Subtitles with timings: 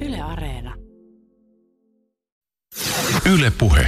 [0.00, 0.74] Yle Areena.
[3.34, 3.86] Yle Puhe.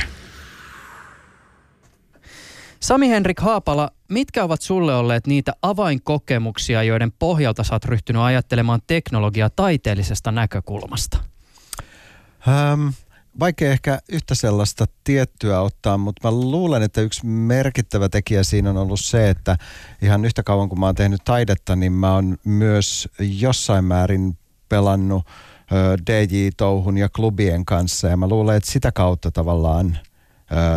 [2.80, 8.80] Sami Henrik Haapala, mitkä ovat sulle olleet niitä avainkokemuksia, joiden pohjalta sä oot ryhtynyt ajattelemaan
[8.86, 11.18] teknologiaa taiteellisesta näkökulmasta?
[12.48, 12.88] Ähm,
[13.40, 18.76] vaikea ehkä yhtä sellaista tiettyä ottaa, mutta mä luulen, että yksi merkittävä tekijä siinä on
[18.76, 19.56] ollut se, että
[20.02, 24.38] ihan yhtä kauan kun mä oon tehnyt taidetta, niin mä oon myös jossain määrin
[24.68, 25.26] pelannut
[26.06, 29.98] DJ-touhun ja klubien kanssa ja mä luulen, että sitä kautta tavallaan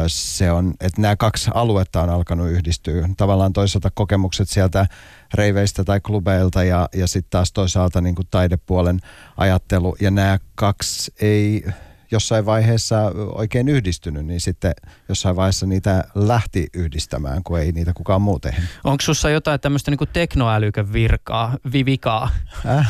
[0.07, 3.09] se on, että nämä kaksi aluetta on alkanut yhdistyä.
[3.17, 4.87] Tavallaan toisaalta kokemukset sieltä
[5.33, 8.99] reiveistä tai klubeilta ja, ja sitten taas toisaalta niin kuin taidepuolen
[9.37, 9.95] ajattelu.
[10.01, 11.65] Ja nämä kaksi ei
[12.11, 14.73] jossain vaiheessa oikein yhdistynyt, niin sitten
[15.09, 18.69] jossain vaiheessa niitä lähti yhdistämään, kun ei niitä kukaan muu tehnyt.
[18.83, 22.29] Onko sussa jotain tämmöistä niin tekoälykön virkaa, vivikaa?
[22.65, 22.89] Äh,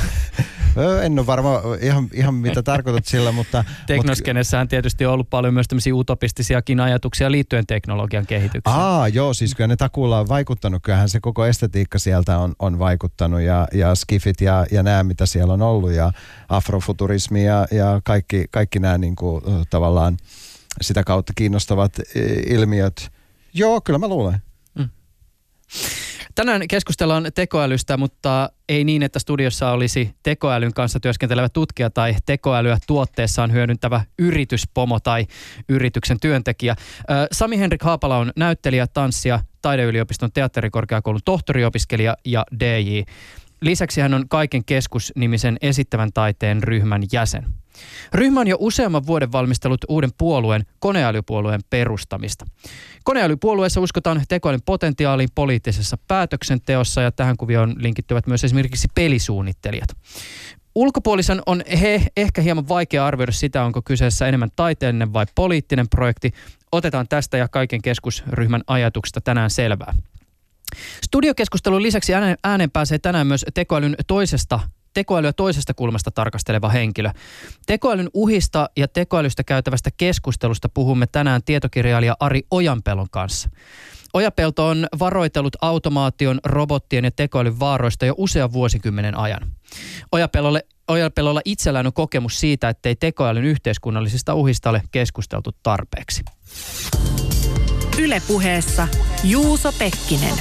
[1.04, 3.64] en ole varma ihan, ihan mitä tarkoitat sillä, mutta...
[3.88, 8.78] Teknoskenessähän tietysti on ollut paljon myös tämmöisiä utopistisiakin ajatuksia liittyen teknologian kehitykseen.
[8.78, 10.84] Aa, joo, siis kyllä ne takuulla on vaikuttanut.
[10.84, 15.26] Kyllähän se koko estetiikka sieltä on, on vaikuttanut ja, ja skifit ja, ja nämä, mitä
[15.26, 16.12] siellä on ollut ja
[16.50, 20.18] afrofuturismi ja, ja kaikki, kaikki nämä niin kuin, tavallaan
[20.82, 21.94] sitä kautta kiinnostavat
[22.48, 23.12] ilmiöt.
[23.54, 24.42] Joo, kyllä mä luulen.
[24.80, 24.90] Mm.
[26.36, 32.78] Tänään keskustellaan tekoälystä, mutta ei niin, että studiossa olisi tekoälyn kanssa työskentelevä tutkija tai tekoälyä
[32.88, 35.28] tuotteessaan hyödyntävä yrityspomo tai
[35.70, 36.76] yrityksen työntekijä.
[37.32, 43.02] Sami Henrik Haapala on näyttelijä, tanssija, taideyliopiston teatterikorkeakoulun tohtoriopiskelija ja DJ.
[43.62, 47.46] Lisäksi hän on Kaiken keskus-nimisen esittävän taiteen ryhmän jäsen.
[48.14, 52.46] Ryhmä on jo useamman vuoden valmistellut uuden puolueen, koneälypuolueen perustamista.
[53.04, 59.90] Koneälypuolueessa uskotaan tekoälyn potentiaaliin poliittisessa päätöksenteossa ja tähän kuvioon linkittyvät myös esimerkiksi pelisuunnittelijat.
[60.76, 66.32] Ulkopuolisen on he ehkä hieman vaikea arvioida sitä, onko kyseessä enemmän taiteellinen vai poliittinen projekti.
[66.72, 69.94] Otetaan tästä ja kaiken keskusryhmän ajatuksista tänään selvää.
[71.06, 72.14] Studiokeskustelun lisäksi
[72.44, 74.60] ääneen pääsee tänään myös tekoälyn toisesta
[74.96, 77.12] tekoälyä toisesta kulmasta tarkasteleva henkilö.
[77.66, 83.50] Tekoälyn uhista ja tekoälystä käytävästä keskustelusta puhumme tänään tietokirjailija Ari Ojanpelon kanssa.
[84.14, 89.52] Ojapelto on varoitellut automaation, robottien ja tekoälyn vaaroista jo usean vuosikymmenen ajan.
[90.12, 96.24] Ojapelolle, Ojapelolla itsellään on kokemus siitä, ettei tekoälyn yhteiskunnallisista uhista ole keskusteltu tarpeeksi.
[98.00, 98.88] Ylepuheessa
[99.24, 100.36] Juuso Pekkinen.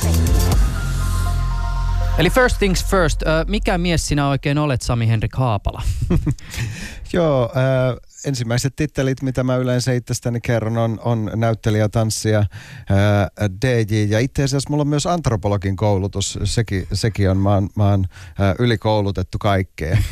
[2.19, 5.83] Eli first things first, mikä mies sinä oikein olet, Sami Henrik Haapala?
[7.13, 12.47] Joo, äh, ensimmäiset tittelit, mitä mä yleensä itsestäni kerron, on, on näyttelijä, tanssija, äh,
[13.67, 16.39] DJ ja itse asiassa mulla on myös antropologin koulutus.
[16.45, 18.05] Sekin, sekin on, mä oon, mä oon
[18.41, 20.05] äh, ylikoulutettu kaikkeen.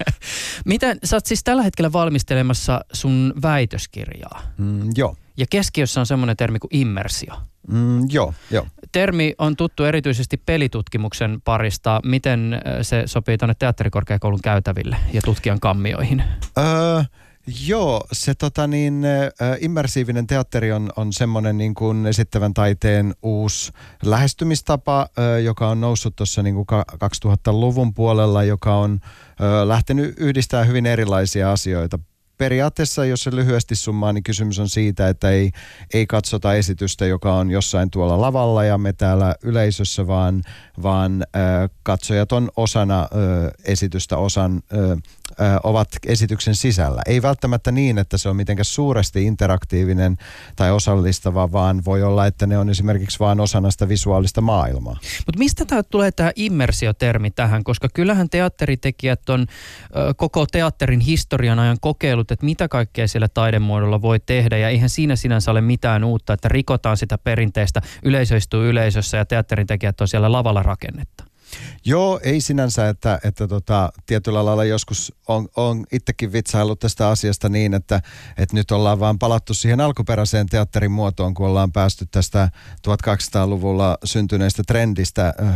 [0.64, 4.42] Miten, sä oot siis tällä hetkellä valmistelemassa sun väitöskirjaa?
[4.58, 5.16] Mm, joo.
[5.36, 7.34] Ja keskiössä on semmoinen termi kuin immersio.
[7.68, 8.66] Mm, joo, joo.
[8.92, 12.00] Termi on tuttu erityisesti pelitutkimuksen parista.
[12.04, 16.22] Miten äh, se sopii tuonne teatterikorkeakoulun käytäville ja tutkijan kammioihin?
[16.58, 17.02] Öö,
[17.66, 23.72] Joo, se tota niin, äh, immersiivinen teatteri on, on semmoinen niin kuin esittävän taiteen uusi
[24.04, 30.86] lähestymistapa, äh, joka on noussut tuossa niin 2000-luvun puolella, joka on äh, lähtenyt yhdistämään hyvin
[30.86, 31.98] erilaisia asioita
[32.40, 35.50] periaatteessa, jos se lyhyesti summaa, niin kysymys on siitä, että ei,
[35.94, 40.42] ei katsota esitystä, joka on jossain tuolla lavalla ja me täällä yleisössä, vaan,
[40.82, 43.08] vaan äh, katsojat on osana äh,
[43.64, 44.98] esitystä, osan äh,
[45.62, 47.02] ovat esityksen sisällä.
[47.06, 50.16] Ei välttämättä niin, että se on mitenkään suuresti interaktiivinen
[50.56, 54.96] tai osallistava, vaan voi olla, että ne on esimerkiksi vain osana sitä visuaalista maailmaa.
[55.26, 57.64] Mutta mistä tämä tulee tämä immersiotermi tähän?
[57.64, 59.46] Koska kyllähän teatteritekijät on
[59.96, 64.56] ö, koko teatterin historian ajan kokeillut, että mitä kaikkea siellä taidemuodolla voi tehdä.
[64.56, 69.24] Ja eihän siinä sinänsä ole mitään uutta, että rikotaan sitä perinteistä, yleisö istuu yleisössä ja
[69.24, 71.29] teatterin tekijät on siellä lavalla rakennetta.
[71.84, 77.48] Joo, ei sinänsä, että, että tota, tietyllä lailla joskus on, on itsekin vitsaillut tästä asiasta
[77.48, 78.02] niin, että,
[78.38, 82.50] että nyt ollaan vaan palattu siihen alkuperäiseen teatterin muotoon, kun ollaan päästy tästä
[82.88, 85.54] 1200-luvulla syntyneestä trendistä äh,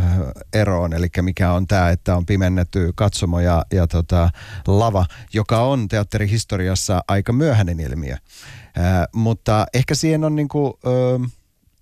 [0.53, 4.29] eroon, eli mikä on tämä, että on pimennetty katsomo ja, ja tota,
[4.67, 8.13] lava, joka on teatterihistoriassa aika myöhäinen ilmiö.
[8.13, 8.83] Äh,
[9.13, 10.79] mutta ehkä siihen on niinku...
[10.85, 11.31] Äh,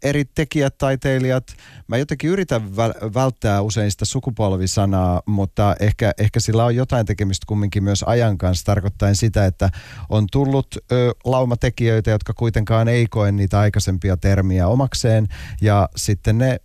[0.04, 1.48] eri tekijät, taiteilijat.
[1.88, 2.76] Mä jotenkin yritän
[3.14, 8.66] välttää usein sitä sukupolvisanaa, mutta ehkä, ehkä sillä on jotain tekemistä kumminkin myös ajan kanssa,
[8.66, 9.70] tarkoittaen sitä, että
[10.10, 15.28] on tullut ö, laumatekijöitä, jotka kuitenkaan ei koe niitä aikaisempia termiä omakseen,
[15.62, 16.60] ja sitten ne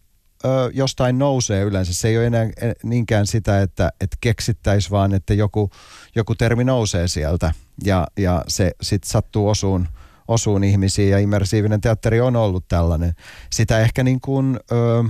[0.45, 1.95] ö, jostain nousee yleensä.
[1.95, 2.47] Se ei ole enää
[2.83, 5.71] niinkään sitä, että, että keksittäisi, vaan että joku,
[6.15, 7.53] joku termi nousee sieltä
[7.85, 9.89] ja, ja se sitten sattuu osuun,
[10.29, 13.13] osuun ihmisiin ja immersiivinen teatteri on ollut tällainen.
[13.53, 15.05] Sitä ehkä niin kuin, ö,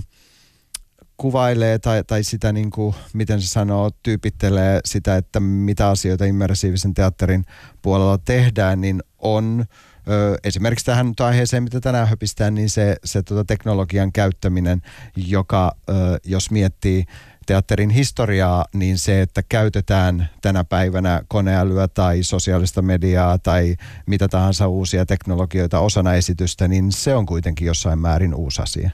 [1.17, 6.94] kuvailee tai, tai sitä niin kuin, miten se sanoo, tyypittelee sitä, että mitä asioita immersiivisen
[6.94, 7.44] teatterin
[7.82, 9.65] puolella tehdään, niin on
[10.09, 14.82] ö, esimerkiksi tähän aiheeseen, mitä tänään höpistään, niin se, se tota teknologian käyttäminen,
[15.17, 15.93] joka ö,
[16.25, 17.05] jos miettii
[17.49, 24.69] teatterin historiaa, niin se, että käytetään tänä päivänä koneälyä tai sosiaalista mediaa tai mitä tahansa
[24.69, 28.91] uusia teknologioita osana esitystä, niin se on kuitenkin jossain määrin uusi asia.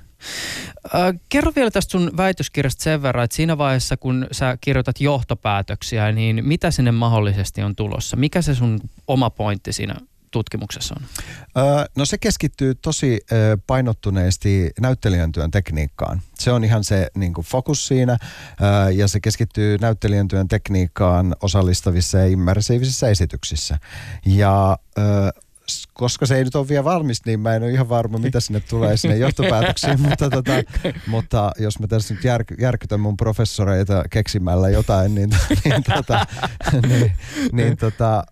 [1.28, 6.40] Kerro vielä tästä sun väitöskirjasta sen verran, että siinä vaiheessa kun sä kirjoitat johtopäätöksiä, niin
[6.44, 8.16] mitä sinne mahdollisesti on tulossa?
[8.16, 9.94] Mikä se sun oma pointti siinä
[10.34, 11.06] tutkimuksessa on?
[11.96, 13.20] no se keskittyy tosi
[13.66, 16.22] painottuneesti näyttelijän työn tekniikkaan.
[16.38, 18.16] Se on ihan se niin kuin fokus siinä
[18.94, 23.78] ja se keskittyy näyttelijän työn tekniikkaan osallistavissa ja immersiivisissä esityksissä.
[24.26, 24.78] Ja
[25.92, 28.60] koska se ei nyt ole vielä valmis, niin mä en ole ihan varma, mitä sinne
[28.60, 30.52] tulee sinne johtopäätöksiin, mutta, tota,
[31.06, 35.30] mutta jos mä tässä nyt jär, järkytän mun professoreita keksimällä jotain, niin,
[35.64, 36.26] niin, tota,
[36.88, 37.12] niin,
[37.52, 38.24] niin tota,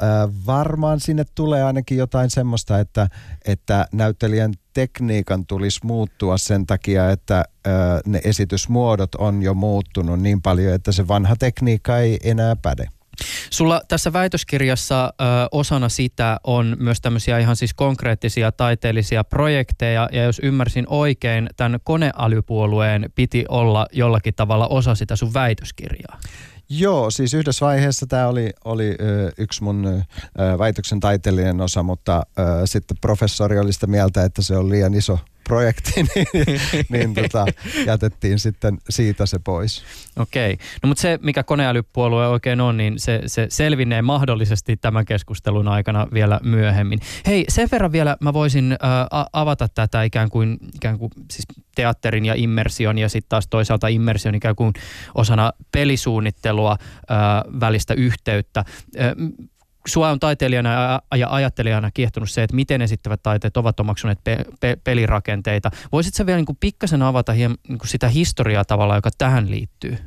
[0.46, 3.08] varmaan sinne tulee ainakin jotain semmoista, että,
[3.44, 7.44] että näyttelijän tekniikan tulisi muuttua sen takia, että
[8.06, 12.88] ne esitysmuodot on jo muuttunut niin paljon, että se vanha tekniikka ei enää päde.
[13.50, 20.22] Sulla tässä väitöskirjassa ö, osana sitä on myös tämmöisiä ihan siis konkreettisia taiteellisia projekteja, ja
[20.22, 26.18] jos ymmärsin oikein, tämän koneälypuolueen piti olla jollakin tavalla osa sitä sun väitöskirjaa.
[26.68, 28.96] Joo, siis yhdessä vaiheessa tämä oli, oli
[29.38, 30.02] yksi mun
[30.58, 32.22] väitöksen taiteellinen osa, mutta
[32.64, 36.26] sitten professori oli sitä mieltä, että se on liian iso projekti, niin,
[36.88, 37.46] niin tota,
[37.86, 39.84] jätettiin sitten siitä se pois.
[40.16, 40.58] Okei.
[40.82, 46.06] No mutta se, mikä koneälypuolue oikein on, niin se, se selvinnee mahdollisesti tämän keskustelun aikana
[46.12, 47.00] vielä myöhemmin.
[47.26, 48.78] Hei, sen verran vielä mä voisin äh,
[49.32, 54.34] avata tätä ikään kuin, ikään kuin siis teatterin ja immersion ja sitten taas toisaalta immersion
[54.34, 54.72] ikään kuin
[55.14, 57.16] osana pelisuunnittelua äh,
[57.60, 58.64] välistä yhteyttä.
[59.00, 59.12] Äh,
[59.87, 64.79] sua on taiteilijana ja ajattelijana kiehtonut se, että miten esittävät taiteet ovat omaksuneet pe- pe-
[64.84, 65.70] pelirakenteita.
[65.93, 69.99] Voisitko vielä niin pikkasen avata hieman niin sitä historiaa tavalla, joka tähän liittyy?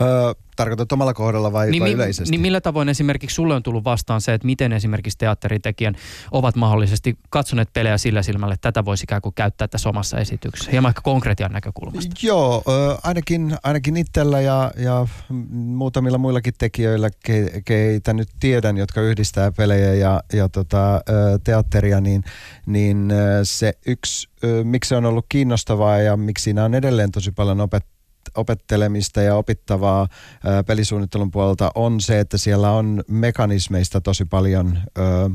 [0.00, 2.30] Öö, tarkoitat omalla kohdalla vai, niin, vai yleisesti?
[2.30, 5.94] Niin millä tavoin esimerkiksi sulle on tullut vastaan se, että miten esimerkiksi teatteritekijän
[6.30, 10.70] ovat mahdollisesti katsoneet pelejä sillä silmällä, että tätä voisi ikään kuin käyttää tässä omassa esityksessä,
[10.70, 12.14] hieman ehkä konkretian näkökulmasta?
[12.22, 12.62] Joo,
[13.02, 15.06] ainakin, ainakin itsellä ja, ja
[15.50, 21.00] muutamilla muillakin tekijöillä, ke, keitä nyt tiedän, jotka yhdistää pelejä ja, ja tota,
[21.44, 22.24] teatteria, niin,
[22.66, 23.12] niin
[23.42, 24.28] se yksi,
[24.64, 27.84] miksi se on ollut kiinnostavaa ja miksi siinä on edelleen tosi paljon opet,
[28.34, 30.08] opettelemista ja opittavaa
[30.66, 35.30] pelisuunnittelun puolelta on se, että siellä on mekanismeista tosi paljon ö,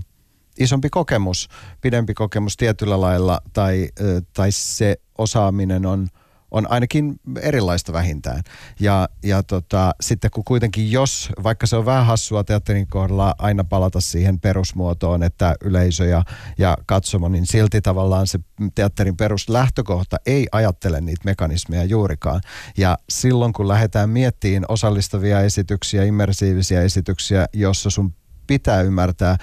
[0.59, 1.49] isompi kokemus,
[1.81, 6.07] pidempi kokemus tietyllä lailla tai, ö, tai se osaaminen on–
[6.51, 8.43] on ainakin erilaista vähintään.
[8.79, 13.63] Ja, ja tota, sitten kun kuitenkin jos, vaikka se on vähän hassua teatterin kohdalla aina
[13.63, 16.23] palata siihen perusmuotoon, että yleisö ja,
[16.57, 18.39] ja katsomo, niin silti tavallaan se
[18.75, 22.41] teatterin peruslähtökohta ei ajattele niitä mekanismeja juurikaan.
[22.77, 28.13] Ja silloin kun lähdetään miettimään osallistavia esityksiä, immersiivisiä esityksiä, jossa sun
[28.47, 29.37] pitää ymmärtää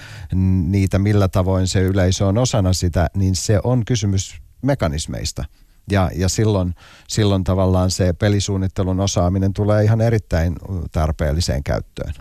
[0.65, 5.45] niitä, millä tavoin se yleisö on osana sitä, niin se on kysymys mekanismeista.
[5.91, 6.75] Ja, ja silloin,
[7.07, 10.55] silloin tavallaan se pelisuunnittelun osaaminen tulee ihan erittäin
[10.91, 12.13] tarpeelliseen käyttöön.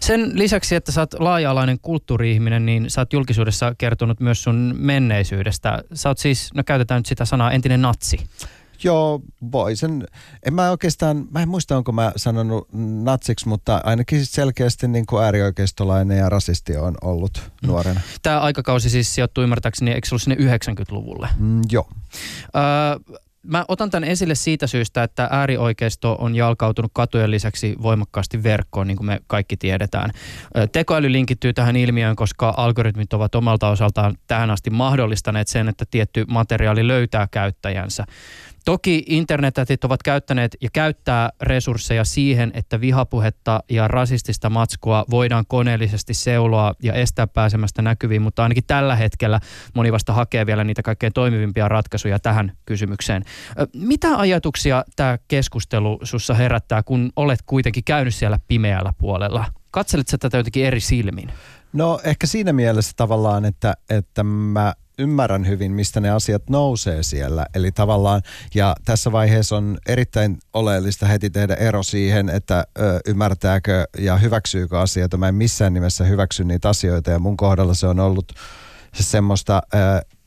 [0.00, 5.82] Sen lisäksi, että sä oot laaja-alainen kulttuuri-ihminen, niin sä oot julkisuudessa kertonut myös sun menneisyydestä.
[5.94, 8.18] Sä oot siis, no käytetään nyt sitä sanaa, entinen natsi.
[8.82, 9.20] Joo,
[9.52, 10.06] voi sen.
[10.46, 12.68] En mä oikeastaan, mä en muista onko mä sanonut
[13.02, 17.66] natsiksi, mutta ainakin selkeästi niin kuin äärioikeistolainen ja rasisti on ollut mm.
[17.68, 18.00] nuorena.
[18.22, 21.28] Tämä aikakausi siis sijoittuu ymmärtääkseni, eikö se ollut sinne 90-luvulle?
[21.38, 21.88] Mm, joo.
[22.56, 28.86] Öö, mä otan tämän esille siitä syystä, että äärioikeisto on jalkautunut katujen lisäksi voimakkaasti verkkoon,
[28.86, 30.10] niin kuin me kaikki tiedetään.
[30.72, 36.24] Tekoäly linkittyy tähän ilmiöön, koska algoritmit ovat omalta osaltaan tähän asti mahdollistaneet sen, että tietty
[36.28, 38.04] materiaali löytää käyttäjänsä.
[38.64, 46.14] Toki internetätit ovat käyttäneet ja käyttää resursseja siihen, että vihapuhetta ja rasistista matskua voidaan koneellisesti
[46.14, 49.40] seuloa ja estää pääsemästä näkyviin, mutta ainakin tällä hetkellä
[49.74, 53.24] moni vasta hakee vielä niitä kaikkein toimivimpia ratkaisuja tähän kysymykseen.
[53.74, 59.44] Mitä ajatuksia tämä keskustelu sussa herättää, kun olet kuitenkin käynyt siellä pimeällä puolella?
[59.70, 61.30] Katselet sä tätä jotenkin eri silmin?
[61.72, 67.46] No ehkä siinä mielessä tavallaan, että, että mä ymmärrän hyvin, mistä ne asiat nousee siellä.
[67.54, 68.22] Eli tavallaan,
[68.54, 74.80] ja tässä vaiheessa on erittäin oleellista heti tehdä ero siihen, että ö, ymmärtääkö ja hyväksyykö
[74.80, 75.16] asioita.
[75.16, 78.32] Mä en missään nimessä hyväksy niitä asioita, ja mun kohdalla se on ollut
[78.94, 79.78] se semmoista, ö,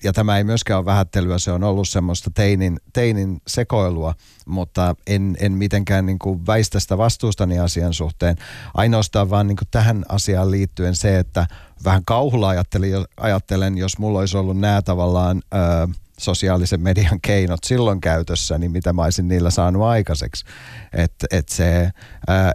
[0.04, 4.14] ja tämä ei myöskään ole vähättelyä, se on ollut semmoista teinin, teinin sekoilua,
[4.46, 8.36] mutta en, en mitenkään niin kuin väistä sitä vastuustani asian suhteen.
[8.74, 11.48] Ainoastaan vaan niin kuin tähän asiaan liittyen se, että
[11.84, 15.42] vähän kauhulla ajattelen, ajattelen jos mulla olisi ollut nämä tavallaan...
[15.54, 15.88] Ö,
[16.20, 20.46] sosiaalisen median keinot silloin käytössä, niin mitä mä olisin niillä saanut aikaiseksi.
[20.94, 21.92] Että et se,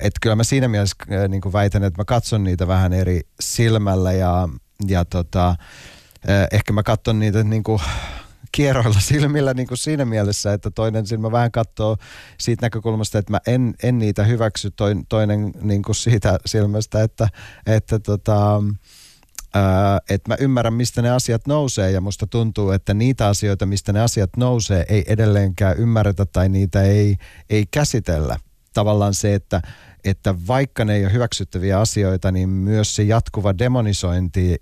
[0.00, 0.96] et kyllä mä siinä mielessä
[1.28, 4.48] niin väitän, että mä katson niitä vähän eri silmällä ja,
[4.86, 5.56] ja tota,
[6.52, 7.80] ehkä mä katson niitä niin kuin
[8.52, 11.96] kierroilla silmillä niin kuin siinä mielessä, että toinen silmä vähän katsoo
[12.40, 14.70] siitä näkökulmasta, että mä en, en niitä hyväksy,
[15.08, 17.28] toinen niin kuin siitä silmästä, että,
[17.66, 18.62] että tota,
[20.10, 24.00] että mä ymmärrän, mistä ne asiat nousee ja musta tuntuu, että niitä asioita, mistä ne
[24.00, 27.16] asiat nousee, ei edelleenkään ymmärretä tai niitä ei,
[27.50, 28.36] ei käsitellä.
[28.74, 29.62] Tavallaan se, että,
[30.04, 34.58] että vaikka ne ei ole hyväksyttäviä asioita, niin myös se jatkuva demonisointi e,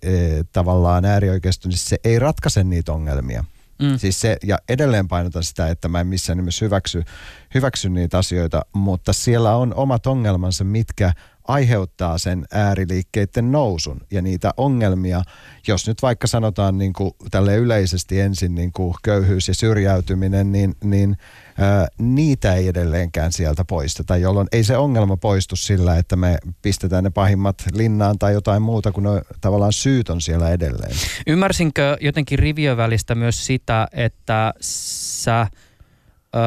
[0.53, 3.45] tavallaan äärioikeisto, niin se ei ratkaise niitä ongelmia.
[3.83, 3.99] Mm.
[3.99, 7.03] Siis se, ja edelleen painotan sitä, että mä en missään nimessä hyväksy,
[7.55, 11.13] hyväksy niitä asioita, mutta siellä on omat ongelmansa, mitkä
[11.51, 15.23] aiheuttaa sen ääriliikkeiden nousun ja niitä ongelmia,
[15.67, 20.75] jos nyt vaikka sanotaan niin kuin tälle yleisesti ensin niin kuin köyhyys ja syrjäytyminen, niin,
[20.85, 21.17] niin
[21.59, 27.05] ää, niitä ei edelleenkään sieltä poisteta, jolloin ei se ongelma poistu sillä, että me pistetään
[27.05, 30.97] ne pahimmat linnaan tai jotain muuta, kun ne, tavallaan syyt on siellä edelleen.
[31.27, 35.47] Ymmärsinkö jotenkin rivien välistä myös sitä, että sä
[36.37, 36.43] öö,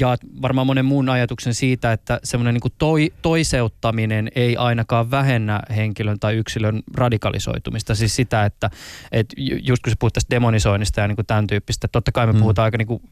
[0.00, 6.20] jaat varmaan monen muun ajatuksen siitä, että semmoinen niin toi, toiseuttaminen ei ainakaan vähennä henkilön
[6.20, 7.94] tai yksilön radikalisoitumista.
[7.94, 8.70] Siis sitä, että
[9.12, 9.26] et
[9.62, 12.38] just kun sä puhut tästä demonisoinnista ja niin kuin tämän tyyppistä, totta kai me mm.
[12.38, 13.02] puhutaan aika niin kuin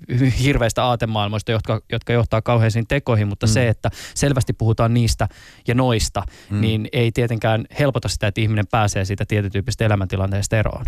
[0.42, 3.50] hirveistä aatemaailmoista, jotka, jotka johtaa kauheisiin tekoihin, mutta mm.
[3.50, 5.28] se, että selvästi puhutaan niistä
[5.68, 6.60] ja noista, mm.
[6.60, 10.84] niin ei tietenkään helpota sitä, että ihminen pääsee siitä tietytyyppistä elämäntilanteesta eroon.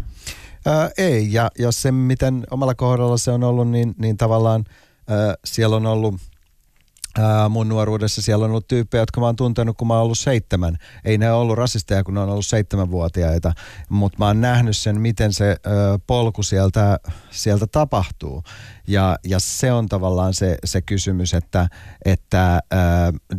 [0.66, 4.64] Ää, ei, ja, ja se miten omalla kohdalla se on ollut, niin, niin tavallaan–
[5.44, 6.14] siellä on ollut
[7.48, 10.76] mun nuoruudessa siellä on ollut tyyppejä, jotka mä oon tuntenut, kun mä oon ollut seitsemän.
[11.04, 13.52] Ei ne ollut rasisteja, kun ne on ollut seitsemänvuotiaita,
[13.88, 17.00] mutta mä oon nähnyt sen, miten se ö, polku sieltä,
[17.30, 18.42] sieltä tapahtuu.
[18.88, 21.68] Ja, ja se on tavallaan se, se kysymys, että,
[22.04, 22.60] että äh,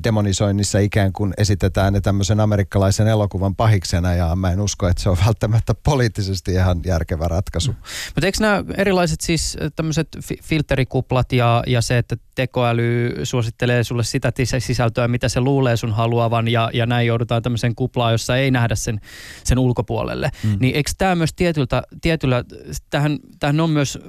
[0.04, 5.10] demonisoinnissa ikään kuin esitetään ne tämmöisen amerikkalaisen elokuvan pahiksena ja mä en usko, että se
[5.10, 7.72] on välttämättä poliittisesti ihan järkevä ratkaisu.
[7.72, 7.78] Mm.
[8.16, 14.04] Mutta eikö nämä erilaiset siis tämmöiset fi- filterikuplat ja, ja se, että tekoäly suosittelee sulle
[14.04, 18.52] sitä sisältöä, mitä se luulee sun haluavan ja, ja näin joudutaan tämmöiseen kuplaan, jossa ei
[18.52, 19.02] nähdä sen,
[19.44, 20.32] sen ulkopuolelle.
[20.44, 20.58] Mm.
[20.60, 22.44] Niin eikö tämä myös tietyltä, tietyllä,
[22.90, 24.00] tähän, tähän on myös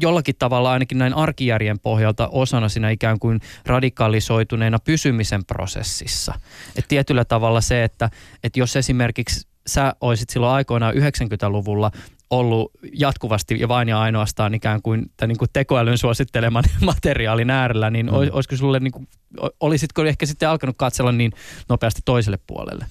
[0.00, 6.34] jollakin tavalla ainakin näin arkijärjen pohjalta osana siinä ikään kuin radikalisoituneena pysymisen prosessissa.
[6.76, 8.10] Et tietyllä tavalla se, että,
[8.44, 11.90] että jos esimerkiksi sä olisit silloin aikoinaan 90-luvulla
[12.30, 17.90] ollut jatkuvasti ja vain ja ainoastaan ikään kuin, tämän niin kuin tekoälyn suositteleman materiaalin äärellä,
[17.90, 18.12] niin mm.
[18.12, 19.08] olisiko sulle, niin kuin,
[19.60, 21.32] olisitko ehkä sitten alkanut katsella niin
[21.68, 22.86] nopeasti toiselle puolelle?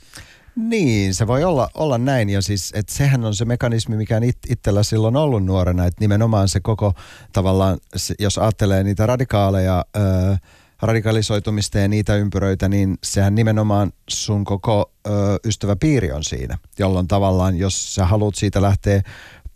[0.57, 2.29] Niin, se voi olla, olla näin.
[2.29, 6.01] Ja siis, että sehän on se mekanismi, mikä on it, itsellä silloin ollut nuorena, että
[6.01, 6.93] nimenomaan se koko
[7.33, 7.77] tavallaan,
[8.19, 10.35] jos ajattelee niitä radikaaleja, öö,
[10.81, 15.11] radikalisoitumista ja niitä ympyröitä, niin sehän nimenomaan sun koko ö,
[15.45, 19.01] ystäväpiiri on siinä, jolloin tavallaan, jos sä haluat siitä lähteä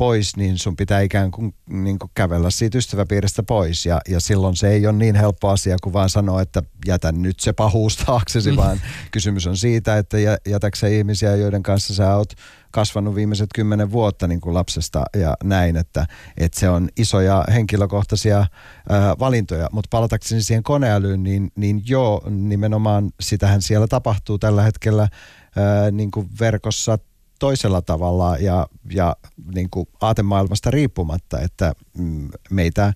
[0.01, 3.85] pois, niin sun pitää ikään kuin, niin kuin kävellä siitä ystäväpiiristä pois.
[3.85, 7.39] Ja, ja silloin se ei ole niin helppo asia kuin vaan sanoa, että jätä nyt
[7.39, 8.57] se pahuus taaksesi, mm.
[8.57, 8.81] vaan
[9.11, 10.17] kysymys on siitä, että
[10.47, 12.33] jätäksä ihmisiä, joiden kanssa sä oot
[12.71, 16.05] kasvanut viimeiset kymmenen vuotta niin kuin lapsesta ja näin, että,
[16.37, 18.45] että se on isoja henkilökohtaisia
[18.89, 19.69] ää, valintoja.
[19.71, 25.07] Mutta palatakseni siihen koneälyyn, niin, niin joo, nimenomaan sitähän siellä tapahtuu tällä hetkellä
[25.55, 26.97] ää, niin kuin verkossa
[27.41, 29.15] toisella tavalla ja, ja
[29.55, 32.93] niin kuin aatemaailmasta riippumatta, että mm, meitä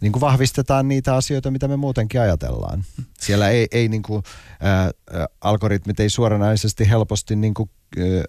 [0.00, 2.84] niin kuin vahvistetaan niitä asioita, mitä me muutenkin ajatellaan.
[3.20, 4.22] Siellä ei, ei niin kuin,
[4.60, 4.90] ää,
[5.40, 8.24] algoritmit ei suoranaisesti helposti niin kuin, ää,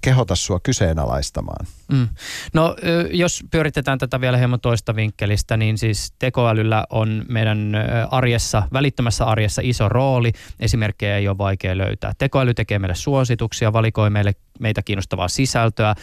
[0.00, 1.66] kehota sua kyseenalaistamaan.
[1.92, 2.08] Mm.
[2.52, 2.76] No
[3.10, 7.72] jos pyöritetään tätä vielä hieman toista vinkkelistä, niin siis tekoälyllä on meidän
[8.10, 10.32] arjessa, välittömässä arjessa iso rooli.
[10.60, 12.12] Esimerkkejä ei ole vaikea löytää.
[12.18, 15.94] Tekoäly tekee meille suosituksia, valikoi meille meitä kiinnostavaa sisältöä.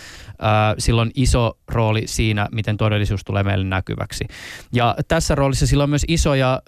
[0.78, 4.26] Sillä on iso rooli siinä, miten todellisuus tulee meille näkyväksi.
[4.74, 6.62] Ja tässä roolissa sillä on myös isoja,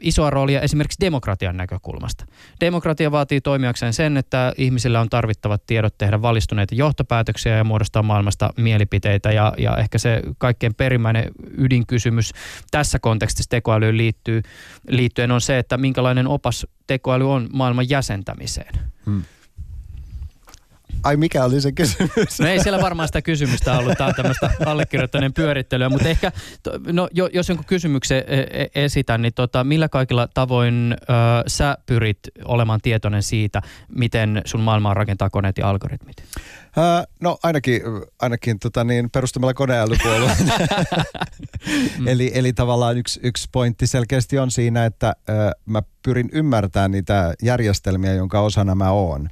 [0.00, 2.26] isoa roolia esimerkiksi demokratian näkökulmasta.
[2.60, 8.50] Demokratia vaatii toimijakseen sen, että ihmisillä on tarvittavat tiedot tehdä valistuneita johtopäätöksiä ja muodostaa maailmasta
[8.56, 9.32] mielipiteitä.
[9.32, 12.32] Ja, ja ehkä se kaikkein perimmäinen ydinkysymys
[12.70, 14.42] tässä kontekstissa tekoälyyn liittyy,
[14.88, 18.74] liittyen on se, että minkälainen opas tekoäly on maailman jäsentämiseen.
[19.06, 19.22] Hmm.
[21.02, 22.40] Ai mikä oli se kysymys?
[22.40, 26.32] No ei siellä varmaan sitä kysymystä ollut, tämä on tämmöistä allekirjoittaneen pyörittelyä, mutta ehkä,
[26.92, 31.04] no, jos jonkun kysymyksen e, e, esitän, niin tota, millä kaikilla tavoin ö,
[31.46, 36.16] sä pyrit olemaan tietoinen siitä, miten sun maailmaa rakentaa koneet ja algoritmit?
[37.20, 37.82] No ainakin,
[38.20, 40.36] ainakin tota niin, perustamalla koneälypuolueen.
[41.98, 42.08] mm.
[42.08, 45.32] eli, eli tavallaan yksi, yksi pointti selkeästi on siinä, että ö,
[45.66, 49.28] mä pyrin ymmärtämään niitä järjestelmiä, jonka osana mä oon.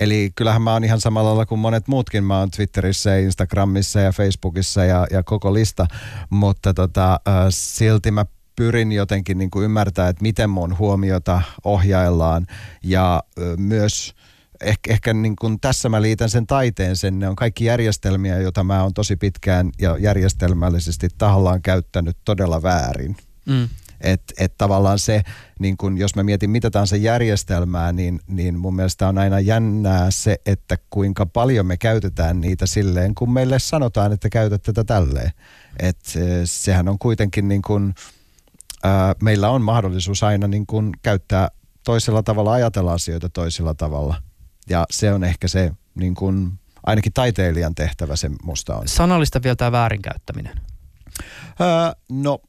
[0.00, 2.24] Eli kyllähän mä oon ihan samalla lailla kuin monet muutkin.
[2.24, 5.86] Mä oon Twitterissä ja Instagramissa ja Facebookissa ja, ja koko lista,
[6.30, 8.24] mutta tota, äh, silti mä
[8.56, 12.46] pyrin jotenkin niin kuin ymmärtää, että miten mun huomiota ohjaillaan
[12.82, 14.14] ja äh, myös
[14.60, 18.64] ehkä, ehkä niin kuin tässä mä liitän sen taiteen sen, ne on kaikki järjestelmiä, joita
[18.64, 23.16] mä oon tosi pitkään ja järjestelmällisesti tahallaan käyttänyt todella väärin.
[23.46, 23.68] Mm.
[24.00, 25.22] Että et tavallaan se,
[25.58, 30.10] niin kun, jos mä mietin mitä tahansa järjestelmää, niin, niin mun mielestä on aina jännää
[30.10, 35.30] se, että kuinka paljon me käytetään niitä silleen, kun meille sanotaan, että käytät tätä tälleen.
[35.78, 35.98] Et
[36.44, 37.94] sehän on kuitenkin niin kun,
[38.82, 41.48] ää, meillä on mahdollisuus aina niin kun käyttää
[41.84, 44.27] toisella tavalla, ajatella asioita toisella tavalla.
[44.68, 48.88] Ja se on ehkä se niin kun, ainakin taiteilijan tehtävä se musta on.
[48.88, 50.60] Sanallista vielä tämä väärinkäyttäminen.
[51.60, 52.40] Öö, no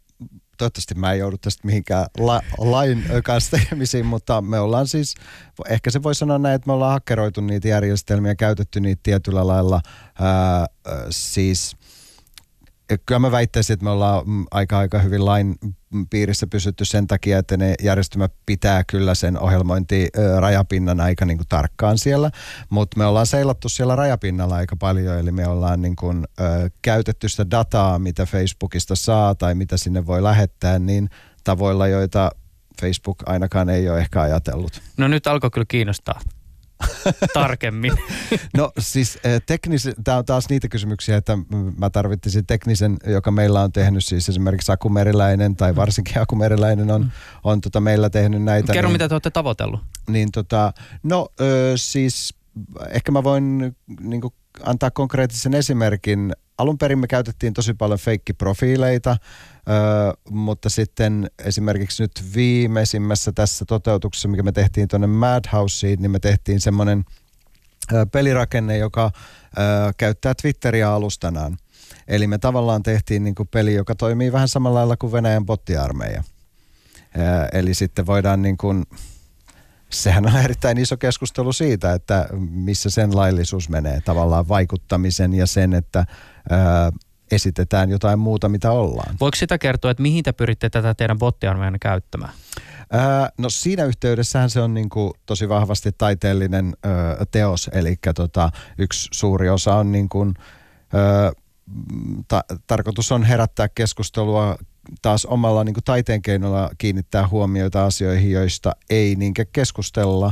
[0.60, 5.16] toivottavasti mä en joudu tästä mihinkään la, lain kanssa tekemisiin, mutta me ollaan siis,
[5.70, 9.82] ehkä se voi sanoa näin, että me ollaan hakkeroitu niitä järjestelmiä, käytetty niitä tietyllä lailla,
[10.20, 10.66] ää,
[11.10, 11.76] siis
[13.06, 15.56] kyllä mä väittäisin, että me ollaan aika aika hyvin lain
[16.10, 20.08] piirissä pysytty sen takia, että ne järjestelmä pitää kyllä sen ohjelmointi
[20.40, 22.32] rajapinnan aika niin kuin tarkkaan siellä,
[22.70, 27.30] mutta me ollaan seilattu siellä rajapinnalla aika paljon, eli me ollaan niin kuin, ö, käytetty
[27.30, 31.10] sitä dataa, mitä Facebookista saa tai mitä sinne voi lähettää, niin
[31.44, 32.32] tavoilla, joita
[32.82, 34.82] Facebook ainakaan ei ole ehkä ajatellut.
[34.98, 36.20] No nyt alkoi kyllä kiinnostaa
[37.34, 37.92] tarkemmin?
[38.58, 41.38] No siis eh, teknis, tämä on taas niitä kysymyksiä, että
[41.78, 47.12] mä tarvitsisin teknisen, joka meillä on tehnyt, siis esimerkiksi Akumeriläinen tai varsinkin Akumeriläinen on,
[47.44, 48.74] on tota meillä tehnyt näitä.
[48.74, 49.80] Kerro, niin, mitä te olette tavoitellut.
[50.08, 52.34] Niin tota, no ö, siis
[52.90, 54.22] ehkä mä voin niin
[54.64, 56.34] antaa konkreettisen esimerkin.
[56.58, 59.18] Alun perin me käytettiin tosi paljon feikkiprofiileita,
[60.30, 66.62] mutta sitten esimerkiksi nyt viimeisimmässä tässä toteutuksessa, mikä me tehtiin tuonne Madhouseen, niin me tehtiin
[66.62, 67.06] semmoinen
[68.12, 69.12] pelirakenne, joka
[69.98, 71.58] käyttää Twitteriä alustanaan.
[72.08, 76.24] Eli me tavallaan tehtiin niin kuin peli, joka toimii vähän samalla lailla kuin Venäjän bottiarmeija.
[77.54, 78.84] Eli sitten voidaan niin kuin,
[79.92, 85.74] sehän on erittäin iso keskustelu siitä, että missä sen laillisuus menee, tavallaan vaikuttamisen ja sen,
[85.74, 86.06] että
[87.32, 89.16] esitetään jotain muuta, mitä ollaan.
[89.20, 92.34] Voiko sitä kertoa, että mihin te pyritte tätä teidän bottiarmeijan käyttämään?
[92.92, 96.90] Ää, no siinä yhteydessähän se on niin kuin tosi vahvasti taiteellinen ö,
[97.32, 100.34] teos, eli tota, yksi suuri osa on niin kuin,
[100.94, 101.32] ö,
[102.28, 104.58] ta- tarkoitus on herättää keskustelua
[105.02, 110.32] taas omalla niin taiteen keinolla kiinnittää huomioita asioihin, joista ei niinkään keskustella,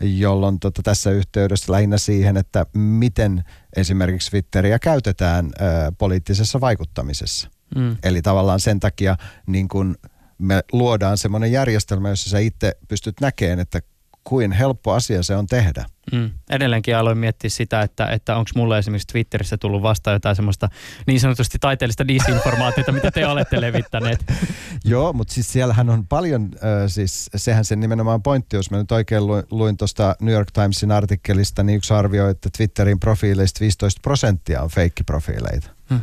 [0.00, 3.44] jolloin tota, tässä yhteydessä lähinnä siihen, että miten
[3.76, 7.48] esimerkiksi Twitteriä käytetään ö, poliittisessa vaikuttamisessa.
[7.76, 7.96] Mm.
[8.02, 9.16] Eli tavallaan sen takia
[9.46, 9.96] niin kun
[10.38, 13.80] me luodaan semmoinen järjestelmä, jossa sä itse pystyt näkemään, että
[14.28, 15.84] kuin helppo asia se on tehdä.
[16.12, 16.30] Mm.
[16.50, 20.68] Edelleenkin aloin miettiä sitä, että, että onko mulle esimerkiksi Twitterissä tullut vastaan jotain semmoista
[21.06, 24.24] niin sanotusti taiteellista disinformaatiota, mitä te olette levittäneet.
[24.84, 28.92] Joo, mutta siis siellähän on paljon, äh, siis sehän sen nimenomaan pointti, jos mä nyt
[28.92, 34.00] oikein luin, luin tuosta New York Timesin artikkelista, niin yksi arvio, että Twitterin profiileista 15
[34.02, 35.77] prosenttia on feikkiprofiileita.
[35.90, 36.00] Hmm.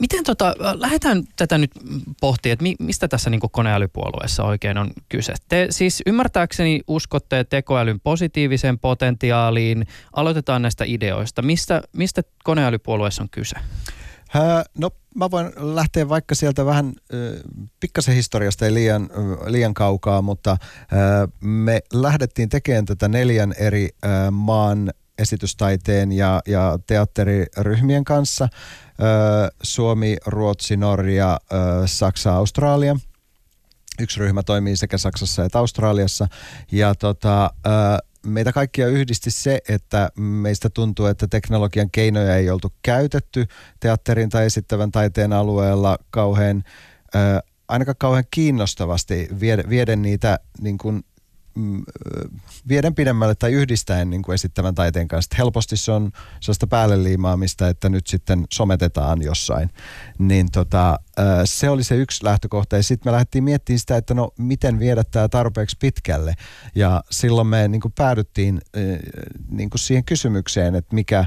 [0.00, 1.70] Miten tota, lähdetään tätä nyt
[2.20, 5.34] pohtimaan, että mistä tässä niin koneälypuolueessa oikein on kyse?
[5.48, 9.86] Te siis ymmärtääkseni uskotte tekoälyn positiiviseen potentiaaliin.
[10.12, 11.42] Aloitetaan näistä ideoista.
[11.42, 13.56] Mistä, mistä koneälypuolueessa on kyse?
[14.78, 17.20] no mä voin lähteä vaikka sieltä vähän äh,
[17.80, 19.10] pikkasen historiasta, ei liian,
[19.46, 20.56] liian kaukaa, mutta
[21.40, 23.88] me lähdettiin tekemään tätä neljän eri
[24.30, 28.48] maan esitystaiteen ja, ja teatteriryhmien kanssa.
[29.62, 31.40] Suomi, Ruotsi, Norja,
[31.86, 32.96] Saksa, Australia.
[34.00, 36.28] Yksi ryhmä toimii sekä Saksassa että Australiassa.
[36.72, 37.50] Ja tota,
[38.26, 43.46] meitä kaikkia yhdisti se, että meistä tuntuu, että teknologian keinoja ei oltu käytetty
[43.80, 46.64] teatterin tai esittävän taiteen alueella kauhean,
[47.16, 47.22] äh,
[47.68, 51.04] ainakaan kauhean kiinnostavasti viedä, viedä niitä niin kuin
[51.54, 51.82] Mm,
[52.68, 55.36] vieden pidemmälle tai yhdistäen niin kuin esittävän taiteen kanssa.
[55.38, 59.70] Helposti se on sellaista päälle liimaamista, että nyt sitten sometetaan jossain.
[60.18, 60.98] Niin tota,
[61.44, 62.76] se oli se yksi lähtökohta.
[62.76, 66.34] Ja sitten me lähdettiin miettimään sitä, että no miten viedä tämä tarpeeksi pitkälle.
[66.74, 68.60] Ja silloin me niin kuin päädyttiin
[69.48, 71.26] niin kuin siihen kysymykseen, että mikä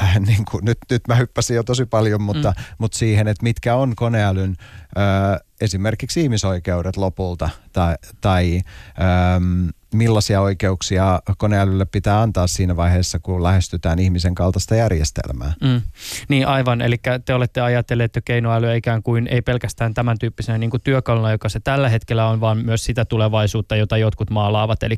[0.00, 2.64] äh, niin kuin, nyt, nyt mä hyppäsin jo tosi paljon, mutta, mm.
[2.78, 8.60] mutta siihen, että mitkä on koneälyn äh, esimerkiksi ihmisoikeudet lopulta tai, tai
[9.00, 15.52] ähm, millaisia oikeuksia koneälylle pitää antaa siinä vaiheessa, kun lähestytään ihmisen kaltaista järjestelmää.
[15.62, 15.80] Mm.
[16.28, 20.70] Niin aivan, eli te olette ajatelleet, että keinoäly ikään kuin ei pelkästään tämän tyyppisenä niin
[20.70, 24.96] kuin työkaluna, joka se tällä hetkellä on, vaan myös sitä tulevaisuutta, jota jotkut maalaavat, eli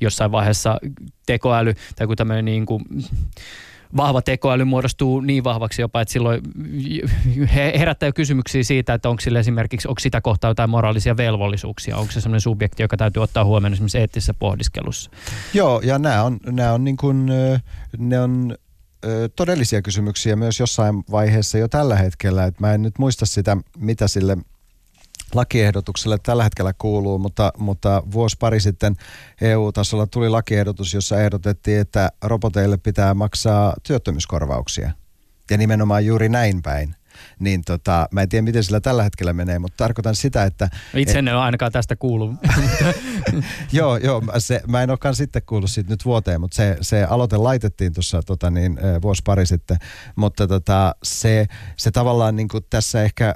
[0.00, 0.78] jossain vaiheessa
[1.26, 2.84] tekoäly tai kun tämmöinen niin kuin
[3.96, 6.42] vahva tekoäly muodostuu niin vahvaksi jopa, että silloin
[7.78, 12.12] herättää jo kysymyksiä siitä, että onko sillä esimerkiksi, onko sitä kohtaa jotain moraalisia velvollisuuksia, onko
[12.12, 15.10] se sellainen subjekti, joka täytyy ottaa huomioon esimerkiksi eettisessä pohdiskelussa.
[15.54, 17.26] Joo, ja nämä on, nämä on, niin kuin,
[17.98, 18.56] ne on
[19.36, 24.08] todellisia kysymyksiä myös jossain vaiheessa jo tällä hetkellä, että mä en nyt muista sitä, mitä
[24.08, 24.36] sille–
[25.34, 28.96] lakiehdotukselle tällä hetkellä kuuluu, mutta, mutta vuosi pari sitten
[29.40, 34.90] EU-tasolla tuli lakiehdotus, jossa ehdotettiin, että roboteille pitää maksaa työttömyyskorvauksia.
[35.50, 36.97] Ja nimenomaan juuri näin päin
[37.38, 40.68] niin tota, mä en tiedä miten sillä tällä hetkellä menee, mutta tarkoitan sitä, että...
[40.94, 42.34] Itse en ole ainakaan tästä kuullut.
[43.72, 47.36] joo, joo, se, mä en olekaan sitten kuullut siitä nyt vuoteen, mutta se, se aloite
[47.36, 49.76] laitettiin tuossa tota niin, vuosi pari sitten,
[50.16, 53.34] mutta tota, se, se tavallaan niin kuin tässä ehkä ö,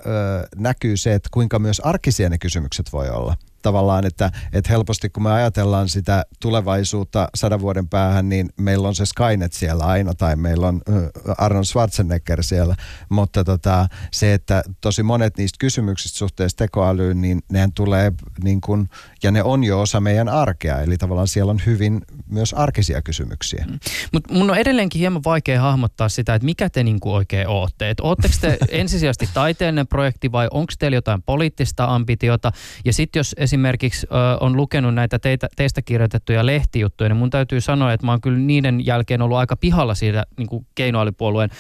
[0.57, 5.23] näkyy se, että kuinka myös arkisia ne kysymykset voi olla tavallaan, että, että helposti kun
[5.23, 10.37] me ajatellaan sitä tulevaisuutta sadan vuoden päähän, niin meillä on se Skynet siellä aina tai
[10.37, 10.83] meillä on
[11.39, 12.77] Arnold Schwarzenegger siellä,
[13.09, 18.13] mutta tota, se, että tosi monet niistä kysymyksistä suhteessa tekoälyyn, niin nehän tulee
[18.45, 18.91] niin kuin,
[19.23, 23.65] ja ne on jo osa meidän arkea, eli tavallaan siellä on hyvin myös arkisia kysymyksiä.
[23.69, 23.79] Mm.
[24.13, 27.91] Mutta mun on edelleenkin hieman vaikea hahmottaa sitä, että mikä te niinku oikein ootte.
[27.91, 32.53] Et ootteko te ensisijaisesti taiteellinen projekti vai onko teillä jotain poliittista ambitiota?
[32.85, 37.61] Ja sitten jos esimerkiksi ö, on lukenut näitä teitä, teistä kirjoitettuja lehtijuttuja, niin mun täytyy
[37.61, 41.51] sanoa, että mä oon kyllä niiden jälkeen ollut aika pihalla siitä niin kuin keinoälypuolueen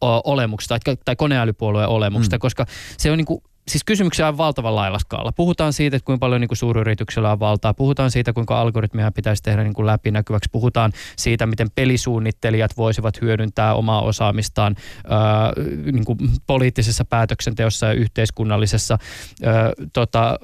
[0.00, 2.40] olemuksesta tai, tai koneälypuolueen olemuksesta, mm.
[2.40, 2.66] koska
[2.98, 5.32] se on niin kuin siis kysymyksiä on valtavan lailla skaalla.
[5.32, 7.74] Puhutaan siitä, että kuinka paljon niin kuin suuryrityksellä on valtaa.
[7.74, 10.48] Puhutaan siitä, kuinka algoritmia pitäisi tehdä niin kuin läpinäkyväksi.
[10.52, 14.76] Puhutaan siitä, miten pelisuunnittelijat voisivat hyödyntää omaa osaamistaan
[15.08, 15.52] ää,
[15.92, 18.98] niin kuin poliittisessa päätöksenteossa ja yhteiskunnallisessa,
[19.44, 20.38] ää, tota,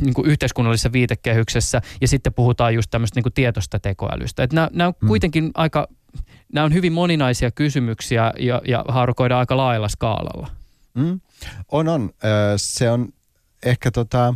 [0.00, 1.82] niin kuin yhteiskunnallisessa viitekehyksessä.
[2.00, 4.42] Ja sitten puhutaan just tämmöistä niin kuin tietoista tekoälystä.
[4.42, 5.08] Että nämä, nämä on mm.
[5.08, 5.88] kuitenkin aika,
[6.52, 10.48] nämä on hyvin moninaisia kysymyksiä ja, ja haarukoidaan aika laajalla skaalalla.
[10.94, 11.20] Mm.
[11.68, 12.10] On, on.
[12.56, 13.08] Se on
[13.62, 14.34] ehkä tota,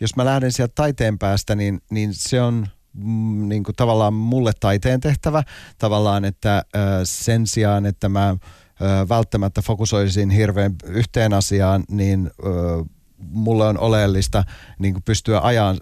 [0.00, 4.52] jos mä lähden sieltä taiteen päästä, niin, niin se on mm, niin kuin tavallaan mulle
[4.60, 5.42] taiteen tehtävä.
[5.78, 6.64] Tavallaan, että
[7.04, 8.36] sen sijaan, että mä
[9.08, 12.30] välttämättä fokusoisin hirveän yhteen asiaan, niin
[13.28, 14.44] mulle on oleellista
[14.78, 15.76] niin kuin pystyä ajan,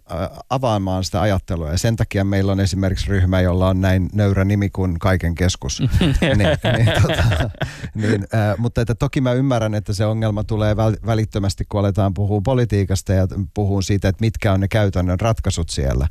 [0.51, 1.70] avaamaan sitä ajattelua.
[1.70, 5.81] Ja sen takia meillä on esimerkiksi ryhmä, jolla on näin nöyrä nimi kuin Kaiken keskus.
[5.81, 7.51] niin, niin, tota,
[7.94, 12.14] niin, äh, mutta että toki mä ymmärrän, että se ongelma tulee väl, välittömästi, kun aletaan
[12.14, 16.09] puhua politiikasta ja puhuu siitä, että mitkä on ne käytännön ratkaisut siellä.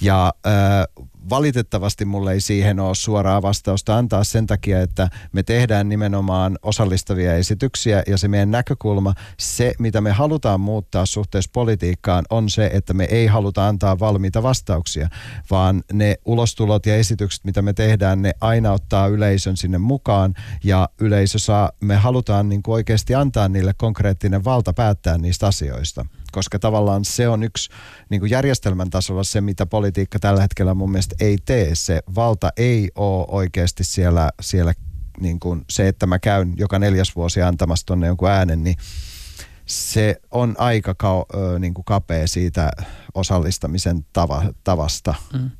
[0.00, 5.88] Ja äh, valitettavasti mulle ei siihen ole suoraa vastausta antaa sen takia, että me tehdään
[5.88, 12.50] nimenomaan osallistavia esityksiä ja se meidän näkökulma, se mitä me halutaan muuttaa suhteessa politiikkaan on
[12.50, 15.08] se, että me ei haluta antaa valmiita vastauksia,
[15.50, 20.88] vaan ne ulostulot ja esitykset, mitä me tehdään, ne aina ottaa yleisön sinne mukaan ja
[21.00, 26.58] yleisö saa, me halutaan niin kuin oikeasti antaa niille konkreettinen valta päättää niistä asioista koska
[26.58, 27.70] tavallaan se on yksi
[28.08, 31.74] niin kuin järjestelmän tasolla se, mitä politiikka tällä hetkellä mun mielestä ei tee.
[31.74, 34.74] Se valta ei ole oikeasti siellä, siellä
[35.20, 38.76] niin kuin se, että mä käyn joka neljäs vuosi antamassa tuonne jonkun äänen, niin
[39.66, 41.26] se on aika ka,
[41.58, 42.70] niin kuin kapea siitä
[43.14, 45.14] osallistamisen tava, tavasta.
[45.32, 45.50] Mm.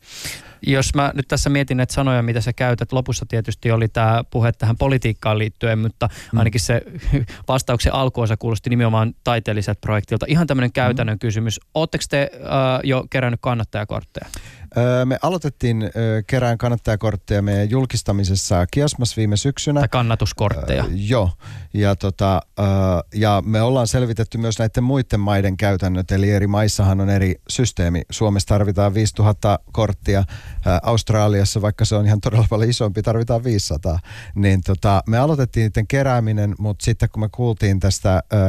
[0.66, 4.52] Jos mä nyt tässä mietin näitä sanoja, mitä sä käytät, lopussa tietysti oli tämä puhe
[4.52, 6.38] tähän politiikkaan liittyen, mutta mm.
[6.38, 6.82] ainakin se
[7.48, 10.26] vastauksen alkuosa kuulosti nimenomaan taiteelliset projektilta.
[10.28, 11.18] Ihan tämmöinen käytännön mm.
[11.18, 11.60] kysymys.
[11.74, 12.40] Oletteko te uh,
[12.84, 14.26] jo kerännyt kannattajakortteja?
[14.76, 19.80] Öö, me aloitettiin öö, kerään kannattajakortteja meidän julkistamisessa Kiasmas viime syksynä.
[19.80, 20.84] Tai kannatuskortteja.
[20.84, 21.30] Öö, joo,
[21.74, 22.66] ja, tota, öö,
[23.14, 28.02] ja me ollaan selvitetty myös näiden muiden maiden käytännöt, eli eri maissahan on eri systeemi.
[28.10, 30.24] Suomessa tarvitaan 5000 korttia,
[30.66, 33.98] öö, Australiassa, vaikka se on ihan todella paljon isompi, tarvitaan 500.
[34.34, 38.40] Niin tota, me aloitettiin niiden kerääminen, mutta sitten kun me kuultiin tästä öö,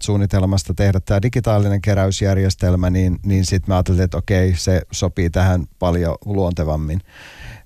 [0.00, 5.55] suunnitelmasta tehdä tämä digitaalinen keräysjärjestelmä, niin, niin sitten me ajattelin, että okei, se sopii tähän
[5.78, 7.00] paljon luontevammin.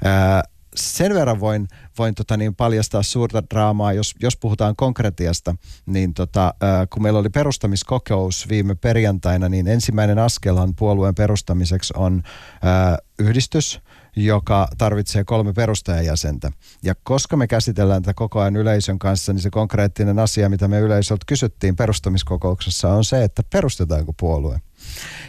[0.05, 0.43] Ää,
[0.77, 5.55] sen verran voin, voin tota niin paljastaa suurta draamaa, jos, jos puhutaan konkretiasta,
[5.87, 12.23] niin tota, ää, kun meillä oli perustamiskokous viime perjantaina, niin ensimmäinen askelhan puolueen perustamiseksi on
[12.63, 13.81] ää, yhdistys,
[14.17, 16.53] joka tarvitsee kolme perustajajäsentä.
[16.83, 20.81] Ja koska me käsitellään tätä koko ajan yleisön kanssa, niin se konkreettinen asia, mitä me
[20.81, 24.61] yleisöltä kysyttiin perustamiskokouksessa, on se, että perustetaanko puolue.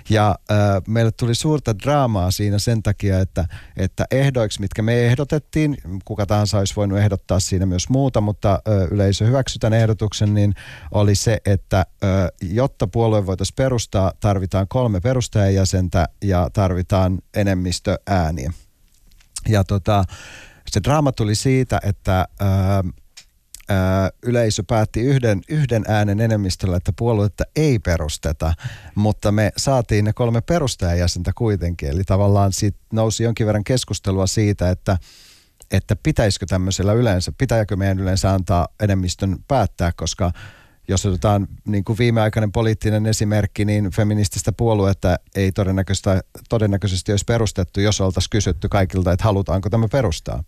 [0.10, 3.46] Ja äh, meille tuli suurta draamaa siinä sen takia, että,
[3.78, 8.92] että ehdoiksi, mitkä me ehdotettiin, kuka tahansa olisi voinut ehdottaa siinä myös muuta, mutta äh,
[8.92, 10.54] yleisö hyväksyi tämän ehdotuksen, niin
[10.92, 12.10] oli se, että äh,
[12.42, 18.54] jotta puolue voitaisiin perustaa, tarvitaan kolme perustajajäsentä ja tarvitaan enemmistö ääniä.
[19.50, 20.04] Ja tota,
[20.72, 22.48] se draama tuli siitä, että äh,
[24.24, 28.54] yleisö päätti yhden, yhden äänen enemmistöllä, että puoluetta ei perusteta,
[28.96, 31.90] mutta me saatiin ne kolme perustajajäsentä kuitenkin.
[31.90, 34.98] Eli tavallaan siitä nousi jonkin verran keskustelua siitä, että,
[35.72, 40.32] että pitäisikö tämmöisellä yleensä, pitääkö meidän yleensä antaa enemmistön päättää, koska
[40.88, 46.10] jos otetaan niin kuin viimeaikainen poliittinen esimerkki, niin feminististä puoluetta ei todennäköisesti,
[46.50, 50.44] todennäköisesti olisi perustettu, jos oltaisiin kysytty kaikilta, että halutaanko tämä perustaa.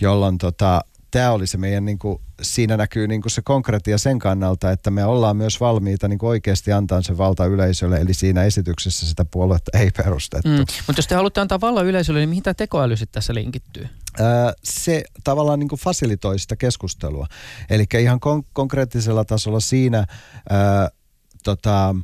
[0.00, 0.80] Jolloin tota,
[1.14, 4.90] tämä oli se meidän, niin kuin, siinä näkyy niin kuin se konkreettia sen kannalta, että
[4.90, 9.24] me ollaan myös valmiita niin kuin oikeasti antaa se valta yleisölle, eli siinä esityksessä sitä
[9.24, 10.48] puoluetta ei perustettu.
[10.48, 10.58] Mm.
[10.58, 13.88] Mutta jos te haluatte antaa vallan yleisölle, niin mihin tämä tekoäly sitten tässä linkittyy?
[14.64, 17.26] Se tavallaan niin kuin fasilitoi sitä keskustelua.
[17.70, 20.06] Eli ihan kon- konkreettisella tasolla siinä
[20.52, 20.58] öö,
[21.44, 21.94] tota,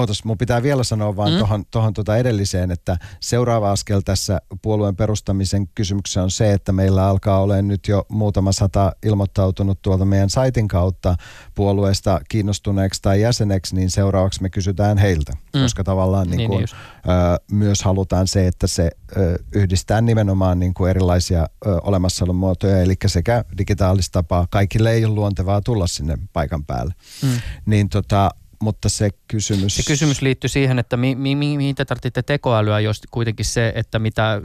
[0.00, 1.38] Ootas, mun pitää vielä sanoa vaan mm.
[1.38, 7.06] tuohon tohon tota edelliseen, että seuraava askel tässä puolueen perustamisen kysymyksessä on se, että meillä
[7.06, 11.16] alkaa olla nyt jo muutama sata ilmoittautunut tuolta meidän saitin kautta
[11.54, 15.62] puolueesta kiinnostuneeksi tai jäseneksi, niin seuraavaksi me kysytään heiltä, mm.
[15.62, 20.58] koska tavallaan niin niin, kun, niin ö, myös halutaan se, että se ö, yhdistää nimenomaan
[20.58, 25.86] niin kuin erilaisia ö, olemassaolon muotoja, eli sekä digitaalista tapaa, kaikille ei ole luontevaa tulla
[25.86, 26.94] sinne paikan päälle.
[27.22, 27.28] Mm.
[27.66, 29.76] Niin tota, mutta se kysymys...
[29.76, 33.72] Se kysymys liittyy siihen, että mi, mi, mi, mihin te tarvitsette tekoälyä, jos kuitenkin se,
[33.74, 34.42] että mitä,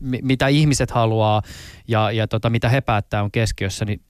[0.00, 1.42] mi, mitä ihmiset haluaa
[1.88, 4.02] ja, ja tota, mitä he päättää on keskiössä, niin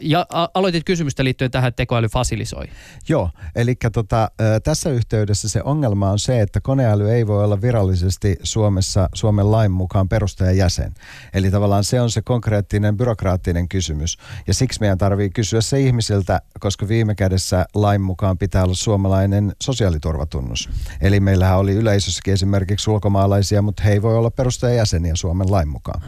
[0.00, 2.64] ja aloitit kysymystä liittyen tähän, että tekoäly fasilisoi.
[3.08, 4.30] Joo, eli tota,
[4.64, 9.70] tässä yhteydessä se ongelma on se, että koneäly ei voi olla virallisesti Suomessa Suomen lain
[9.72, 10.94] mukaan perustajajäsen.
[11.34, 14.18] Eli tavallaan se on se konkreettinen byrokraattinen kysymys.
[14.46, 19.52] Ja siksi meidän tarvii kysyä se ihmisiltä, koska viime kädessä lain mukaan pitää olla suomalainen
[19.62, 20.70] sosiaaliturvatunnus.
[21.00, 26.02] Eli meillähän oli yleisössäkin esimerkiksi ulkomaalaisia, mutta he ei voi olla perustajajäseniä Suomen lain mukaan.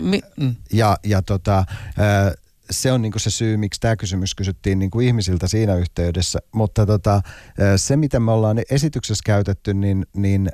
[0.00, 0.54] Mi- mm.
[0.72, 1.64] Ja, ja tota,
[2.70, 6.38] se on niinku se syy, miksi tämä kysymys kysyttiin niinku ihmisiltä siinä yhteydessä.
[6.52, 7.20] Mutta tota,
[7.76, 10.48] se, mitä me ollaan esityksessä käytetty niin, niin,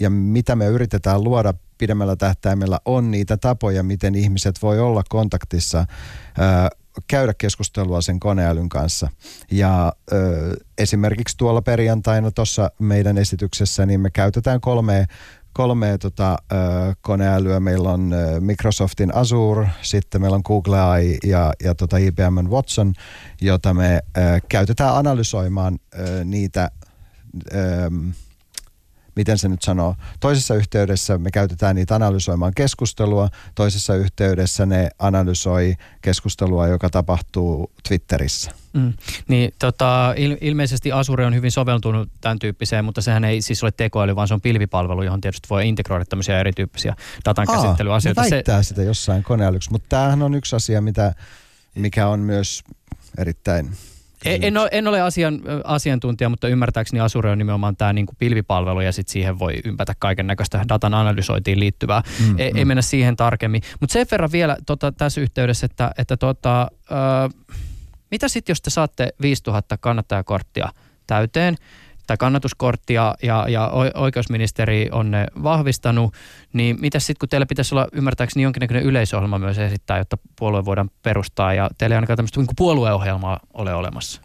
[0.00, 5.86] ja mitä me yritetään luoda pidemmällä tähtäimellä, on niitä tapoja, miten ihmiset voi olla kontaktissa
[7.08, 9.08] käydä keskustelua sen koneälyn kanssa.
[9.50, 15.06] Ja ö, esimerkiksi tuolla perjantaina tuossa meidän esityksessä, niin me käytetään kolmea
[15.52, 16.36] kolme tota,
[17.00, 17.60] koneälyä.
[17.60, 18.10] Meillä on
[18.40, 22.92] Microsoftin Azure, sitten meillä on Google AI ja, ja tota IBM Watson,
[23.40, 26.70] jota me äh, käytetään analysoimaan äh, niitä
[27.54, 28.14] äh,
[29.16, 35.74] miten se nyt sanoo, toisessa yhteydessä me käytetään niitä analysoimaan keskustelua, toisessa yhteydessä ne analysoi
[36.02, 38.50] keskustelua, joka tapahtuu Twitterissä.
[38.72, 38.92] Mm.
[39.28, 43.72] Niin, tota, il, ilmeisesti Azure on hyvin soveltunut tämän tyyppiseen, mutta sehän ei siis ole
[43.76, 48.24] tekoäly, vaan se on pilvipalvelu, johon tietysti voi integroida tämmöisiä erityyppisiä datan käsittelyasioita.
[48.24, 51.14] Se väittää sitä jossain koneälyksi, mutta tämähän on yksi asia, mitä,
[51.74, 52.62] mikä on myös
[53.18, 53.70] erittäin
[54.24, 58.92] en, ole, en ole asian, asiantuntija, mutta ymmärtääkseni Azure on nimenomaan tämä niin pilvipalvelu ja
[58.92, 62.02] sitten siihen voi ympätä kaiken näköistä datan analysointiin liittyvää.
[62.20, 62.58] Mm, ei, mm.
[62.58, 63.62] ei mennä siihen tarkemmin.
[63.80, 67.54] Mutta sen verran vielä tota, tässä yhteydessä, että, että tota, ö,
[68.10, 70.68] mitä sitten jos te saatte 5000 kannattajakorttia
[71.06, 71.56] täyteen,
[72.10, 76.14] tai kannatuskortti ja, ja, oikeusministeri on ne vahvistanut,
[76.52, 80.90] niin mitä sitten kun teillä pitäisi olla ymmärtääkseni jonkinnäköinen yleisohjelma myös esittää, jotta puolue voidaan
[81.02, 84.20] perustaa ja teillä ei ainakaan tämmöistä niin puolueohjelmaa ole olemassa?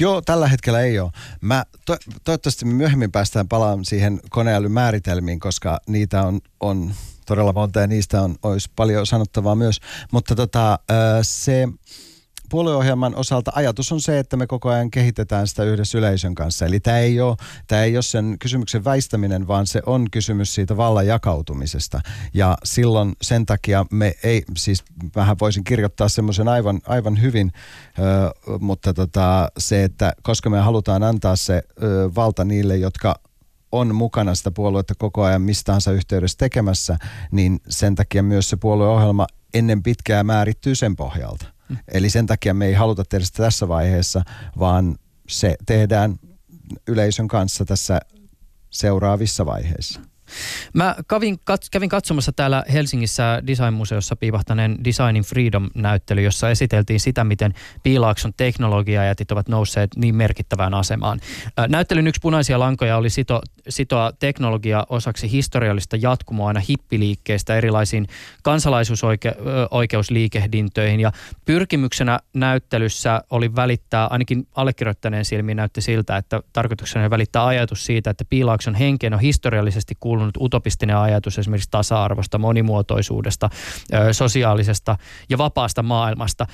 [0.00, 1.10] Joo, tällä hetkellä ei ole.
[1.40, 6.94] Mä to, toivottavasti me myöhemmin päästään palaamaan siihen koneälyn määritelmiin, koska niitä on, on
[7.26, 9.80] todella monta ja niistä on, olisi paljon sanottavaa myös.
[10.12, 10.78] Mutta tota,
[11.22, 11.68] se
[12.48, 16.66] puolueohjelman osalta ajatus on se, että me koko ajan kehitetään sitä yhdessä yleisön kanssa.
[16.66, 20.76] Eli tämä ei ole, tämä ei ole sen kysymyksen väistäminen, vaan se on kysymys siitä
[20.76, 22.00] vallan jakautumisesta.
[22.34, 24.84] Ja silloin sen takia me ei, siis
[25.16, 27.52] vähän voisin kirjoittaa semmoisen aivan, aivan hyvin,
[28.60, 31.62] mutta tota, se, että koska me halutaan antaa se
[32.14, 33.20] valta niille, jotka
[33.72, 36.98] on mukana sitä puoluetta koko ajan mistahansa yhteydessä tekemässä,
[37.32, 41.57] niin sen takia myös se puolueohjelma ennen pitkää määrittyy sen pohjalta.
[41.68, 41.76] Mm.
[41.88, 44.22] Eli sen takia me ei haluta tehdä sitä tässä vaiheessa,
[44.58, 46.18] vaan se tehdään
[46.86, 48.00] yleisön kanssa tässä
[48.70, 50.00] seuraavissa vaiheissa.
[50.74, 57.54] Mä kävin, kat, kävin katsomassa täällä Helsingissä Design-museossa piivahtaneen Designing Freedom-näyttely, jossa esiteltiin sitä, miten
[57.82, 61.20] Piilaakson teknologiajätit ovat nousseet niin merkittävään asemaan.
[61.68, 68.06] Näyttelyn yksi punaisia lankoja oli sito, sitoa teknologia osaksi historiallista jatkumoa aina hippiliikkeestä erilaisiin
[68.42, 71.00] kansalaisuusoikeusliikehdintöihin.
[71.00, 71.12] Ja
[71.44, 78.24] pyrkimyksenä näyttelyssä oli välittää, ainakin allekirjoittaneen silmiin näytti siltä, että tarkoituksena välittää ajatus siitä, että
[78.30, 83.50] Piilaakson henkeen on historiallisesti kuulunut kuulunut utopistinen ajatus esimerkiksi tasa-arvosta, monimuotoisuudesta,
[84.12, 84.96] sosiaalisesta
[85.28, 86.46] ja vapaasta maailmasta.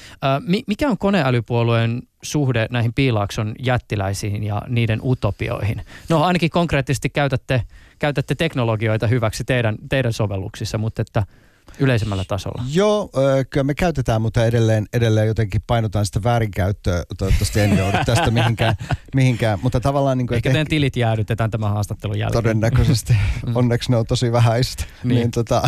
[0.66, 5.82] Mikä on koneälypuolueen suhde näihin Piilaakson jättiläisiin ja niiden utopioihin?
[6.08, 7.62] No ainakin konkreettisesti käytätte,
[7.98, 11.26] käytätte teknologioita hyväksi teidän, teidän sovelluksissa, mutta että–
[11.78, 12.64] yleisemmällä tasolla?
[12.72, 13.10] Joo,
[13.50, 17.02] kyllä me käytetään, mutta edelleen, edelleen jotenkin painotaan sitä väärinkäyttöä.
[17.18, 18.74] Toivottavasti en joudu tästä mihinkään.
[19.14, 19.58] mihinkään.
[19.62, 22.42] Mutta tavallaan, niin kuin, Ehkä teidän tilit jäädytetään tämän haastattelun jälkeen.
[22.42, 23.16] Todennäköisesti.
[23.46, 23.56] Mm.
[23.56, 24.84] Onneksi ne on tosi vähäistä.
[25.04, 25.14] niin.
[25.14, 25.62] niin tota,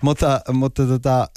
[0.00, 1.28] mutta mutta tota,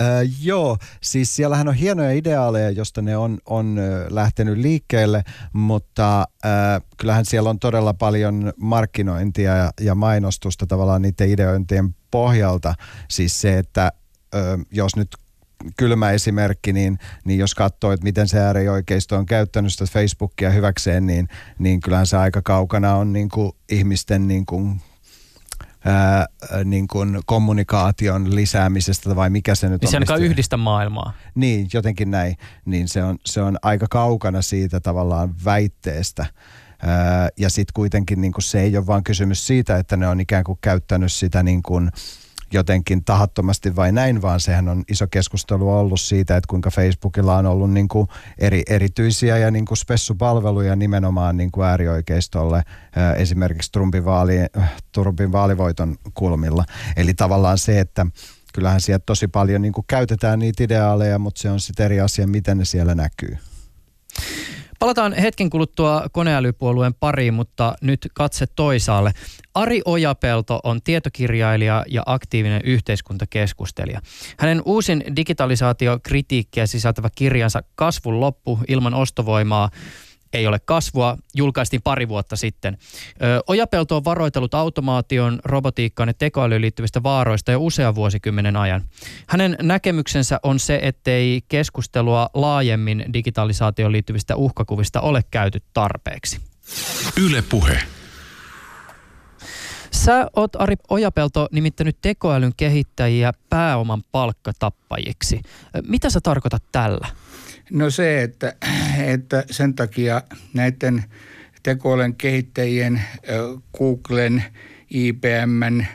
[0.41, 7.25] joo, siis siellähän on hienoja ideaaleja, josta ne on, on lähtenyt liikkeelle, mutta äh, kyllähän
[7.25, 12.73] siellä on todella paljon markkinointia ja, ja mainostusta tavallaan niiden ideointien pohjalta.
[13.09, 13.91] Siis se, että
[14.35, 15.15] ö, jos nyt
[15.77, 21.07] kylmä esimerkki, niin, niin jos katsoo, että miten se äärioikeisto on käyttänyt sitä Facebookia hyväkseen,
[21.07, 21.27] niin,
[21.59, 24.81] niin kyllähän se aika kaukana on niin kuin ihmisten niin kuin,
[25.85, 26.25] ää,
[26.65, 29.91] niin kuin kommunikaation lisäämisestä vai mikä se nyt niin on.
[29.91, 31.13] Se ainakaan yhdistä maailmaa.
[31.35, 32.35] Niin, jotenkin näin.
[32.65, 36.25] Niin se on, se on aika kaukana siitä tavallaan väitteestä.
[37.37, 40.57] Ja sitten kuitenkin niin se ei ole vaan kysymys siitä, että ne on ikään kuin
[40.61, 41.91] käyttänyt sitä niin kuin
[42.53, 47.45] jotenkin tahattomasti vai näin, vaan sehän on iso keskustelu ollut siitä, että kuinka Facebookilla on
[47.45, 52.63] ollut niin kuin eri, erityisiä ja niin kuin spessupalveluja nimenomaan niin kuin äärioikeistolle
[53.17, 54.35] esimerkiksi Trumpin, vaali,
[54.91, 56.65] Trumpin vaalivoiton kulmilla.
[56.95, 58.05] Eli tavallaan se, että
[58.53, 62.27] kyllähän sieltä tosi paljon niin kuin käytetään niitä ideaaleja, mutta se on sitten eri asia,
[62.27, 63.37] miten ne siellä näkyy.
[64.79, 69.11] Palataan hetken kuluttua koneälypuolueen pariin, mutta nyt katse toisaalle.
[69.53, 74.01] Ari Ojapelto on tietokirjailija ja aktiivinen yhteiskuntakeskustelija.
[74.37, 79.69] Hänen uusin digitalisaatiokritiikkiä sisältävä kirjansa Kasvun loppu ilman ostovoimaa
[80.33, 82.77] ei ole kasvua, julkaistiin pari vuotta sitten.
[83.47, 88.83] Ojapelto on varoitellut automaation, robotiikkaan ja tekoälyyn liittyvistä vaaroista jo usean vuosikymmenen ajan.
[89.27, 96.39] Hänen näkemyksensä on se, ettei keskustelua laajemmin digitalisaatioon liittyvistä uhkakuvista ole käyty tarpeeksi.
[97.17, 97.79] Yle puhe.
[99.91, 105.41] Sä oot Ari Ojapelto nimittänyt tekoälyn kehittäjiä pääoman palkkatappajiksi.
[105.87, 107.07] Mitä sä tarkoitat tällä?
[107.71, 108.53] No se, että,
[109.05, 110.21] että sen takia
[110.53, 111.03] näiden
[111.63, 113.01] tekoälyn kehittäjien,
[113.77, 114.43] Googlen,
[114.89, 115.85] IBMn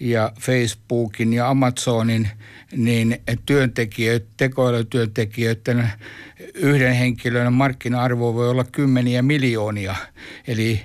[0.00, 2.28] ja Facebookin ja Amazonin
[2.76, 5.90] niin työntekijöiden, tekoälytyöntekijöiden
[6.54, 9.94] yhden henkilön markkina-arvo voi olla kymmeniä miljoonia.
[10.46, 10.80] Eli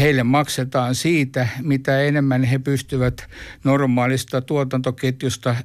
[0.00, 3.28] heille maksetaan siitä, mitä enemmän he pystyvät
[3.64, 5.56] normaalista tuotantoketjusta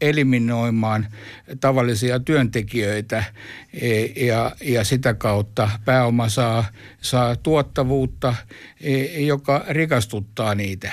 [0.00, 1.06] eliminoimaan
[1.60, 3.24] tavallisia työntekijöitä
[3.72, 6.64] e, ja, ja sitä kautta pääoma saa,
[7.00, 8.34] saa tuottavuutta,
[8.80, 10.92] e, joka rikastuttaa niitä.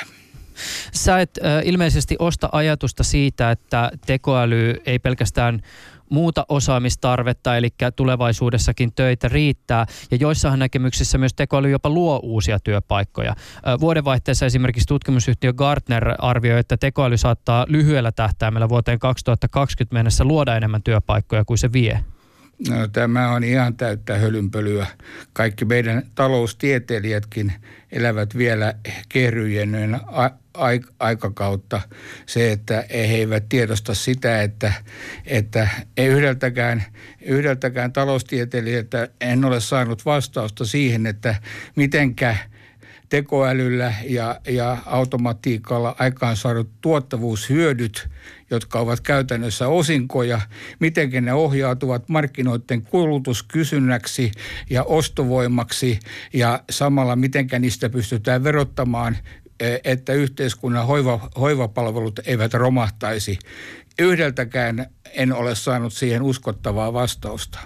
[0.94, 5.62] Sä et ilmeisesti osta ajatusta siitä, että tekoäly ei pelkästään
[6.10, 9.86] muuta osaamistarvetta, eli tulevaisuudessakin töitä riittää.
[10.12, 13.36] Ja joissain näkemyksissä myös tekoäly jopa luo uusia työpaikkoja.
[13.80, 20.84] Vuodenvaihteessa esimerkiksi tutkimusyhtiö Gartner arvioi, että tekoäly saattaa lyhyellä tähtäimellä vuoteen 2020 mennessä luoda enemmän
[20.84, 22.06] työpaikkoja kuin se vie.
[22.70, 24.88] No, tämä on ihan täyttä hölynpölyä.
[25.34, 27.54] Kaikki meidän taloustieteilijätkin
[27.92, 28.74] elävät vielä
[29.10, 30.00] kehryjen
[31.00, 31.82] aikakautta.
[32.26, 34.74] Se, että he eivät tiedosta sitä, että,
[35.26, 36.84] että ei yhdeltäkään,
[37.22, 41.36] yhdeltäkään taloustieteilijältä en ole saanut vastausta siihen, että
[41.76, 42.38] mitenkä–
[43.16, 48.10] tekoälyllä ja, ja automatiikalla aikaan saadut tuottavuushyödyt,
[48.50, 50.42] jotka ovat käytännössä osinkoja,
[50.80, 54.32] miten ne ohjautuvat markkinoiden kulutuskysynnäksi
[54.70, 56.00] ja ostovoimaksi
[56.34, 59.18] ja samalla miten niistä pystytään verottamaan
[59.60, 63.40] e, että yhteiskunnan hoiva, hoivapalvelut eivät romahtaisi.
[64.00, 67.60] Yhdeltäkään en ole saanut siihen uskottavaa vastausta.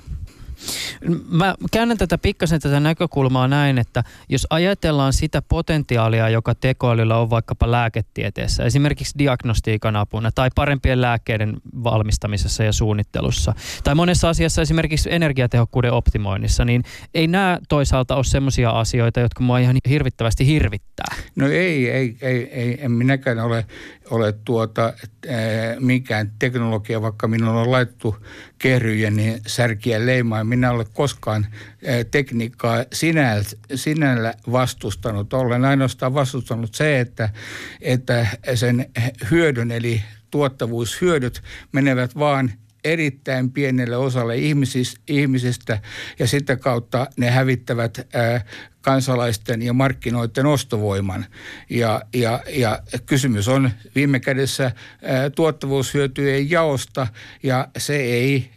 [1.30, 7.30] Mä käännän tätä pikkasen tätä näkökulmaa näin, että jos ajatellaan sitä potentiaalia, joka tekoälyllä on
[7.30, 13.53] vaikkapa lääketieteessä, esimerkiksi diagnostiikan apuna tai parempien lääkkeiden valmistamisessa ja suunnittelussa,
[13.84, 16.84] tai monessa asiassa esimerkiksi energiatehokkuuden optimoinnissa, niin
[17.14, 21.16] ei nämä toisaalta ole sellaisia asioita, jotka mua ihan hirvittävästi hirvittää.
[21.36, 23.66] No ei, ei, ei, ei en minäkään ole,
[24.12, 24.93] ole tuota,
[25.80, 28.16] mikään teknologia, vaikka minulla on laittu
[28.60, 30.43] kehryjen niin särkiä leimaa.
[30.43, 31.47] Minä olen koskaan
[32.12, 33.43] tekniikkaa sinällä,
[33.76, 35.34] sinällä vastustanut.
[35.34, 37.30] Olen ainoastaan vastustanut se, että,
[37.82, 38.86] että sen
[39.32, 42.51] hyödyn eli tuottavuushyödyt menevät vaan
[42.84, 44.36] erittäin pienelle osalle
[45.08, 45.80] ihmisistä
[46.20, 48.08] ja sitä kautta ne hävittävät
[48.82, 51.26] kansalaisten ja markkinoiden ostovoiman.
[51.70, 54.72] Ja, ja, ja kysymys on viime kädessä
[55.36, 57.08] tuottavuushyötyjen jaosta
[57.44, 58.52] ja se ei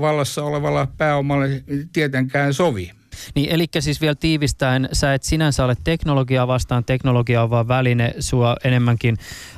[0.00, 2.95] vallassa olevalla pääomalle tietenkään sovi.
[3.34, 8.14] Niin eli siis vielä tiivistäen, sä et sinänsä ole teknologiaa vastaan, teknologia on vaan väline,
[8.18, 9.16] sua enemmänkin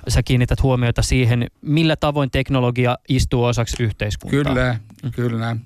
[0.09, 4.45] sä kiinnität huomiota siihen, millä tavoin teknologia istuu osaksi yhteiskuntaa.
[4.45, 4.79] Kyllä,
[5.15, 5.57] kyllä.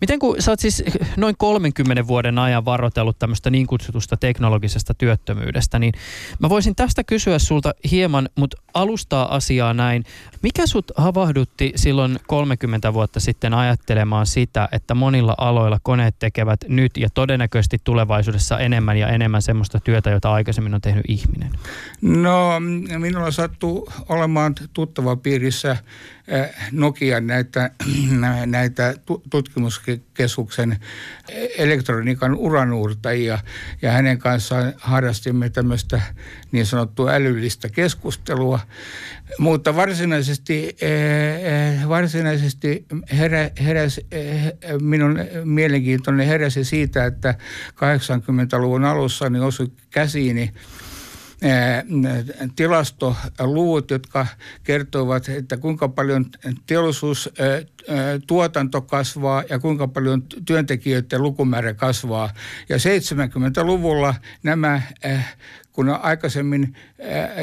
[0.00, 0.82] Miten kun sä oot siis
[1.16, 5.94] noin 30 vuoden ajan varoitellut tämmöistä niin kutsutusta teknologisesta työttömyydestä, niin
[6.38, 10.04] mä voisin tästä kysyä sulta hieman, mutta alustaa asiaa näin.
[10.42, 16.96] Mikä sut havahdutti silloin 30 vuotta sitten ajattelemaan sitä, että monilla aloilla koneet tekevät nyt
[16.96, 21.50] ja todennäköisesti tulevaisuudessa enemmän ja enemmän semmoista työtä, jota aikaisemmin on tehnyt ihminen?
[22.02, 22.60] No,
[22.98, 25.76] minulla sattuu olemaan tuttava piirissä
[26.28, 27.70] eh, Nokian näitä,
[28.46, 28.94] näitä
[29.68, 30.76] tutkimuskeskuksen
[31.58, 33.38] elektroniikan uranuurtajia
[33.82, 36.00] ja hänen kanssaan harrastimme tämmöistä
[36.52, 38.60] niin sanottua älyllistä keskustelua.
[39.38, 47.34] Mutta varsinaisesti, eh, eh, varsinaisesti herä, heräs, eh, minun mielenkiintoinen heräsi siitä, että
[47.74, 50.52] 80-luvun alussa niin osui käsiini
[52.56, 54.26] tilastoluvut, jotka
[54.64, 56.26] kertovat, että kuinka paljon
[56.66, 62.30] teollisuustuotanto kasvaa ja kuinka paljon työntekijöiden lukumäärä kasvaa.
[62.68, 64.82] Ja 70-luvulla nämä
[65.72, 66.76] kun aikaisemmin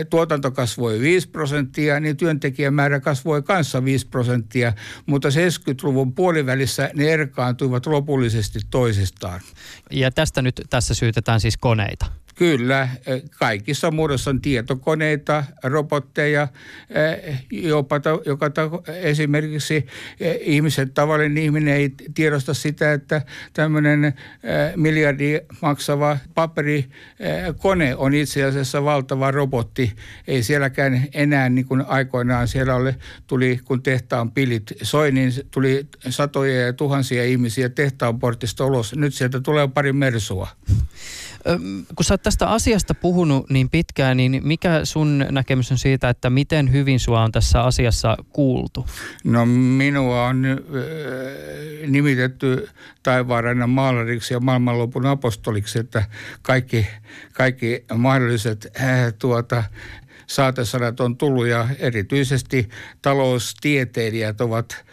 [0.10, 4.74] tuotanto kasvoi 5 prosenttia, niin työntekijämäärä kasvoi kanssa 5 prosenttia,
[5.06, 9.42] mutta 70-luvun puolivälissä ne erkaantuivat lopullisesti toisistaan.
[9.92, 12.06] Ja tästä nyt tässä syytetään siis koneita.
[12.36, 12.90] Kyllä,
[13.40, 16.48] kaikissa muodossa on tietokoneita, robotteja,
[17.52, 18.52] jopa joka
[19.02, 19.86] esimerkiksi
[20.40, 23.22] ihmiset, tavallinen ihminen ei tiedosta sitä, että
[23.54, 24.14] tämmöinen
[24.76, 29.96] miljardi maksava paperikone on itse asiassa valtava robotti.
[30.28, 32.96] Ei sielläkään enää niin kuin aikoinaan siellä ole,
[33.28, 38.96] tuli kun tehtaan pilit soi, niin tuli satoja ja tuhansia ihmisiä tehtaan portista ulos.
[38.96, 40.48] Nyt sieltä tulee pari mersua
[41.96, 46.30] kun sä oot tästä asiasta puhunut niin pitkään, niin mikä sun näkemys on siitä, että
[46.30, 48.86] miten hyvin sua on tässä asiassa kuultu?
[49.24, 50.44] No minua on
[51.88, 52.70] nimitetty
[53.04, 56.04] taivaanrannan maalariksi ja maailmanlopun apostoliksi, että
[56.42, 56.88] kaikki,
[57.34, 59.64] kaikki mahdolliset äh, tuota,
[60.28, 62.70] saatesanat on tullut ja erityisesti
[63.02, 64.86] taloustieteilijät ovat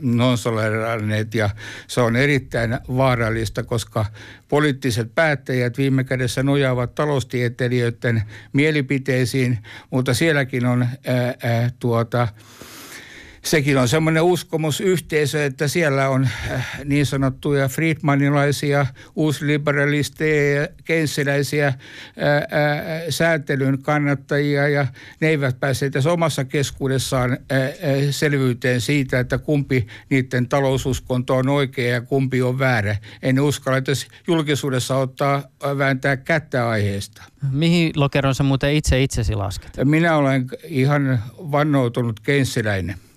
[0.00, 1.50] nonsoleranneet ja
[1.86, 4.06] se on erittäin vaarallista, koska
[4.48, 9.58] poliittiset päättäjät viime kädessä nojaavat taloustieteilijöiden mielipiteisiin,
[9.90, 12.28] mutta sielläkin on ää, ää, tuota,
[13.50, 18.86] sekin on semmoinen uskomusyhteisö, että siellä on äh, niin sanottuja Friedmanilaisia,
[19.16, 24.86] uusliberalisteja ja keinsiläisiä äh, äh, säätelyn kannattajia ja
[25.20, 27.38] ne eivät pääse tässä omassa keskuudessaan
[28.10, 32.96] selvyyteen siitä, että kumpi niiden taloususkonto on oikea ja kumpi on väärä.
[33.22, 33.92] En uskalla, että
[34.26, 35.42] julkisuudessa ottaa
[35.78, 37.22] vääntää kättä aiheesta.
[37.52, 39.70] Mihin lokeron sä muuten itse itsesi lasket?
[39.84, 43.07] Minä olen ihan vannoutunut keinsiläinen.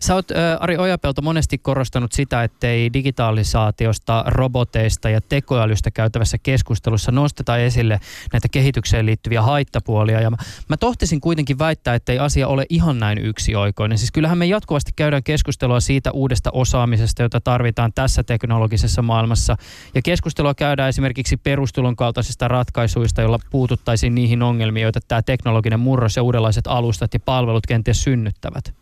[0.00, 0.28] Sä oot,
[0.60, 8.00] Ari Ojapelto, monesti korostanut sitä, ettei digitalisaatiosta, roboteista ja tekoälystä käytävässä keskustelussa nosteta esille
[8.32, 10.20] näitä kehitykseen liittyviä haittapuolia.
[10.20, 10.36] Ja mä,
[10.68, 13.98] mä tohtisin kuitenkin väittää, ettei asia ole ihan näin yksioikoinen.
[13.98, 19.56] Siis kyllähän me jatkuvasti käydään keskustelua siitä uudesta osaamisesta, jota tarvitaan tässä teknologisessa maailmassa.
[19.94, 26.16] Ja keskustelua käydään esimerkiksi perustulon kaltaisista ratkaisuista, joilla puututtaisiin niihin ongelmiin, joita tämä teknologinen murros
[26.16, 28.74] ja uudenlaiset alustat ja palvelut kenties synnyttävät.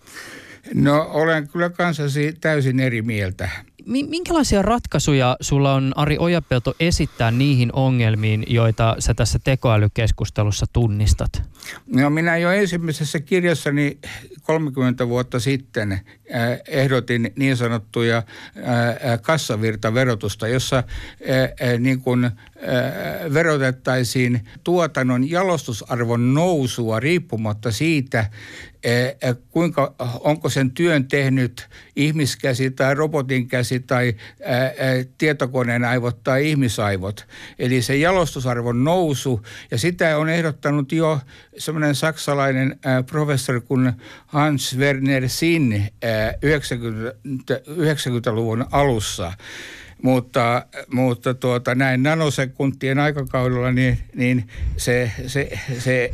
[0.75, 3.49] No olen kyllä kanssasi täysin eri mieltä.
[3.87, 11.43] Minkälaisia ratkaisuja sulla on Ari Ojapelto esittää niihin ongelmiin, joita sä tässä tekoälykeskustelussa tunnistat?
[11.87, 13.99] No minä jo ensimmäisessä kirjassani
[14.43, 16.01] 30 vuotta sitten äh,
[16.69, 18.25] ehdotin niin sanottuja äh,
[19.23, 22.31] kassavirtaverotusta, jossa äh, niin kuin,
[23.35, 28.31] verotettaisiin tuotannon jalostusarvon nousua riippumatta siitä,
[29.51, 34.15] kuinka, onko sen työn tehnyt ihmiskäsi tai robotin käsi tai
[35.19, 37.27] tietokoneen aivot tai ihmisaivot.
[37.59, 41.21] Eli se jalostusarvon nousu ja sitä on ehdottanut jo
[41.59, 42.79] semmoinen saksalainen
[43.11, 43.93] professori kuin
[44.27, 45.83] Hans Werner Sinn
[46.43, 49.33] 90, 90-luvun alussa.
[50.03, 56.11] Mutta, mutta tuota, näin nanosekuntien aikakaudella niin, niin se, se, se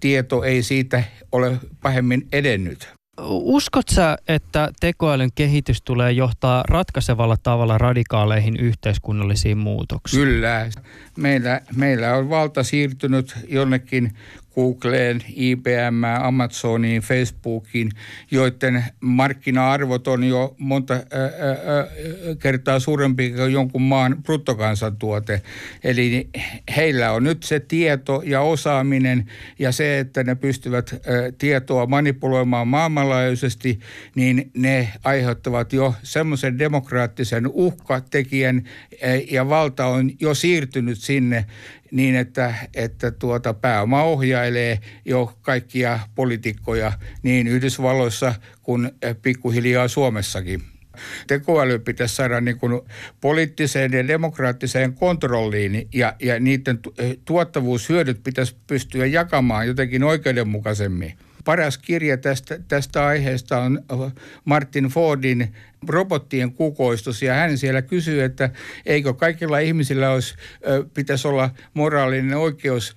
[0.00, 2.88] tieto ei siitä ole pahemmin edennyt.
[3.28, 10.22] Uskot sä, että tekoälyn kehitys tulee johtaa ratkaisevalla tavalla radikaaleihin yhteiskunnallisiin muutoksiin?
[10.22, 10.70] Kyllä.
[11.18, 14.12] Meillä, meillä on valta siirtynyt jonnekin
[14.54, 17.90] Googleen, IBM, Amazoniin, Facebookiin,
[18.30, 20.94] joiden markkina-arvot on jo monta
[22.38, 25.42] kertaa suurempi kuin jonkun maan bruttokansantuote.
[25.84, 26.28] Eli
[26.76, 29.26] heillä on nyt se tieto ja osaaminen
[29.58, 30.94] ja se, että ne pystyvät
[31.38, 33.80] tietoa manipuloimaan maailmanlaajuisesti,
[34.14, 38.62] niin ne aiheuttavat jo semmoisen demokraattisen uhkatekijän
[39.30, 41.44] ja valta on jo siirtynyt sinne
[41.90, 48.90] niin, että, että tuota pääoma ohjailee jo kaikkia poliitikkoja niin Yhdysvalloissa kuin
[49.22, 50.62] pikkuhiljaa Suomessakin.
[51.26, 52.80] Tekoäly pitäisi saada niin kuin
[53.20, 56.80] poliittiseen ja demokraattiseen kontrolliin ja, ja niiden
[57.24, 61.12] tuottavuushyödyt pitäisi pystyä jakamaan jotenkin oikeudenmukaisemmin.
[61.44, 63.84] Paras kirja tästä, tästä aiheesta on
[64.44, 65.54] Martin Fordin
[65.88, 68.50] robottien kukoistus ja hän siellä kysyy, että
[68.86, 70.34] eikö kaikilla ihmisillä olisi,
[70.94, 72.96] pitäisi olla moraalinen oikeus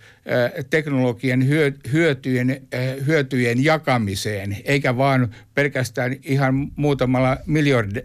[0.69, 1.47] teknologian
[1.91, 2.67] hyötyjen,
[3.07, 7.37] hyötyjen jakamiseen, eikä vaan pelkästään ihan muutamalla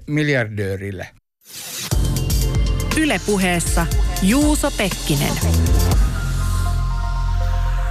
[0.07, 1.07] miljardöörillä.
[3.01, 3.87] Ylepuheessa
[4.23, 5.33] Juuso Pekkinen.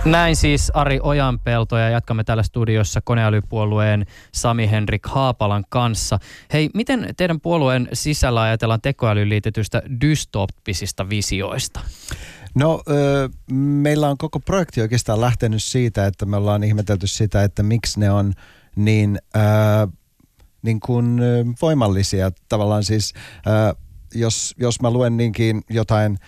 [0.06, 6.20] Näin siis Ari Ojanpelto ja jatkamme täällä studiossa koneälypuolueen Sami Henrik Haapalan kanssa.
[6.54, 11.80] Hei, miten teidän puolueen sisällä ajatellaan tekoälyyn liitetystä dystoppisista visioista?
[12.56, 12.84] No,
[13.52, 18.12] meillä on koko projekti oikeastaan lähtenyt siitä, että me ollaan ihmetelty sitä, että miksi ne
[18.12, 18.34] on
[18.76, 19.40] niin, ö,
[20.62, 21.22] niin kuin
[21.62, 22.32] voimallisia.
[22.50, 23.14] Tavallaan siis,
[23.48, 23.76] ö,
[24.16, 26.18] jos, jos mä luen niinkin jotain–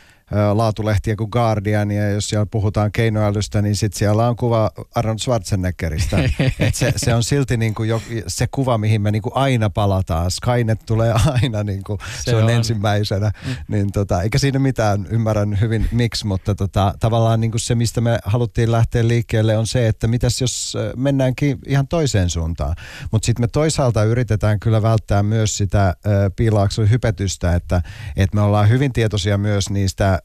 [0.53, 6.17] laatulehtiä kuin Guardian, ja jos siellä puhutaan keinoälystä, niin sitten siellä on kuva Arnold Schwarzeneggeristä.
[6.59, 9.69] Et se, se on silti niin kuin jo, se kuva, mihin me niin kuin aina
[9.69, 10.31] palataan.
[10.31, 13.31] Skynet tulee aina, niin kuin, se, se on, on ensimmäisenä.
[13.47, 13.55] Mm.
[13.67, 18.01] Niin tota, eikä siinä mitään, ymmärrän hyvin miksi, mutta tota, tavallaan niin kuin se, mistä
[18.01, 22.75] me haluttiin lähteä liikkeelle, on se, että mitäs jos mennäänkin ihan toiseen suuntaan.
[23.11, 25.95] Mutta sitten me toisaalta yritetään kyllä välttää myös sitä äh,
[26.35, 27.81] piilaakson hypetystä, että,
[28.15, 30.19] että me ollaan hyvin tietoisia myös niistä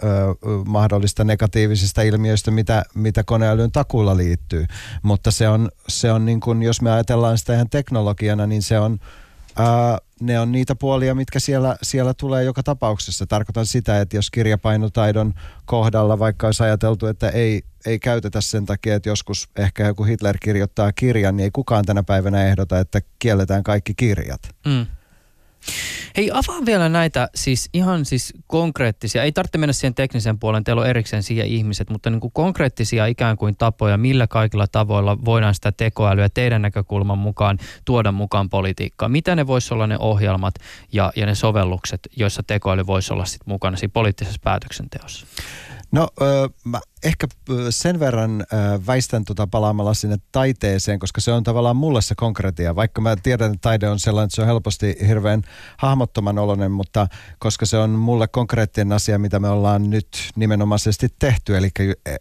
[0.67, 4.67] mahdollista negatiivisista ilmiöistä, mitä, mitä koneälyn takulla liittyy.
[5.03, 8.79] Mutta se on, se on niin kuin, jos me ajatellaan sitä ihan teknologiana, niin se
[8.79, 8.99] on,
[9.57, 13.27] ää, ne on niitä puolia, mitkä siellä, siellä tulee joka tapauksessa.
[13.27, 15.35] Tarkoitan sitä, että jos kirjapainotaidon
[15.65, 20.37] kohdalla vaikka olisi ajateltu, että ei, ei käytetä sen takia, että joskus ehkä joku Hitler
[20.43, 24.41] kirjoittaa kirjan, niin ei kukaan tänä päivänä ehdota, että kielletään kaikki kirjat.
[24.67, 24.87] Mm.
[26.17, 30.83] Hei, avaa vielä näitä siis ihan siis konkreettisia, ei tarvitse mennä siihen teknisen puolen, teillä
[30.83, 35.55] on erikseen siihen ihmiset, mutta niin kuin konkreettisia ikään kuin tapoja, millä kaikilla tavoilla voidaan
[35.55, 39.13] sitä tekoälyä teidän näkökulman mukaan tuoda mukaan politiikkaan.
[39.13, 40.55] Mitä ne voisi olla ne ohjelmat
[40.93, 45.27] ja, ja ne sovellukset, joissa tekoäly voisi olla sit mukana siinä poliittisessa päätöksenteossa?
[45.93, 47.27] No ö, mä ehkä
[47.71, 52.77] sen verran ö, väistän tota palaamalla sinne taiteeseen, koska se on tavallaan mulle se konkretia.
[52.77, 55.43] Vaikka mä tiedän, että taide on sellainen, että se on helposti hirveän
[55.77, 57.07] hahmottoman oloinen, mutta
[57.39, 62.17] koska se on mulle konkreettinen asia, mitä me ollaan nyt nimenomaisesti tehty, eli e, e,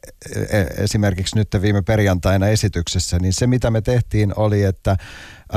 [0.78, 5.56] esimerkiksi nyt viime perjantaina esityksessä, niin se mitä me tehtiin oli, että ö,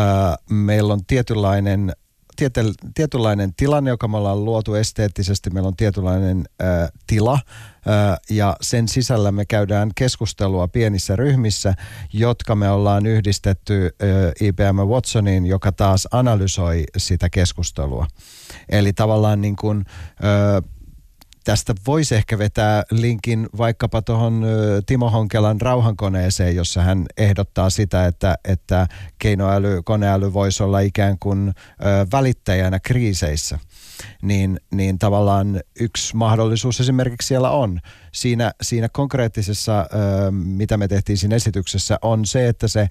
[0.50, 1.92] meillä on tietynlainen
[2.36, 2.60] tiety,
[2.94, 5.50] tietynlainen tilanne, joka me ollaan luotu esteettisesti.
[5.50, 6.64] Meillä on tietynlainen ä,
[7.06, 7.38] tila
[7.88, 11.74] ä, ja sen sisällä me käydään keskustelua pienissä ryhmissä,
[12.12, 14.06] jotka me ollaan yhdistetty ä,
[14.40, 18.06] IBM Watsoniin, joka taas analysoi sitä keskustelua.
[18.68, 19.84] Eli tavallaan niin kuin,
[20.24, 20.62] ä,
[21.50, 24.44] tästä voisi ehkä vetää linkin vaikkapa tuohon
[24.86, 28.86] Timo Honkelan rauhankoneeseen, jossa hän ehdottaa sitä, että, että
[29.18, 31.52] keinoäly, koneäly voisi olla ikään kuin
[32.12, 33.58] välittäjänä kriiseissä
[34.22, 37.80] niin, niin tavallaan yksi mahdollisuus esimerkiksi siellä on.
[38.12, 39.86] Siinä, siinä konkreettisessa,
[40.30, 42.88] mitä me tehtiin siinä esityksessä, on se, että se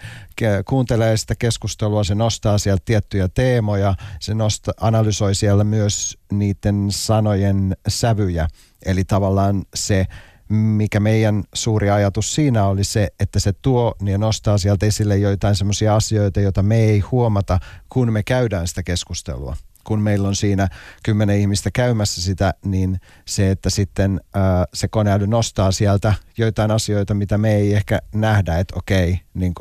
[0.65, 7.75] kuuntelee sitä keskustelua, se nostaa sieltä tiettyjä teemoja, se nosta, analysoi siellä myös niiden sanojen
[7.87, 8.47] sävyjä.
[8.85, 10.05] Eli tavallaan se
[10.49, 15.55] mikä meidän suuri ajatus siinä oli se, että se tuo ja nostaa sieltä esille joitain
[15.55, 19.55] semmoisia asioita, joita me ei huomata, kun me käydään sitä keskustelua
[19.89, 20.67] kun meillä on siinä
[21.03, 27.13] kymmenen ihmistä käymässä sitä, niin se, että sitten ää, se koneäly nostaa sieltä joitain asioita,
[27.13, 29.53] mitä me ei ehkä nähdä, että okei, niin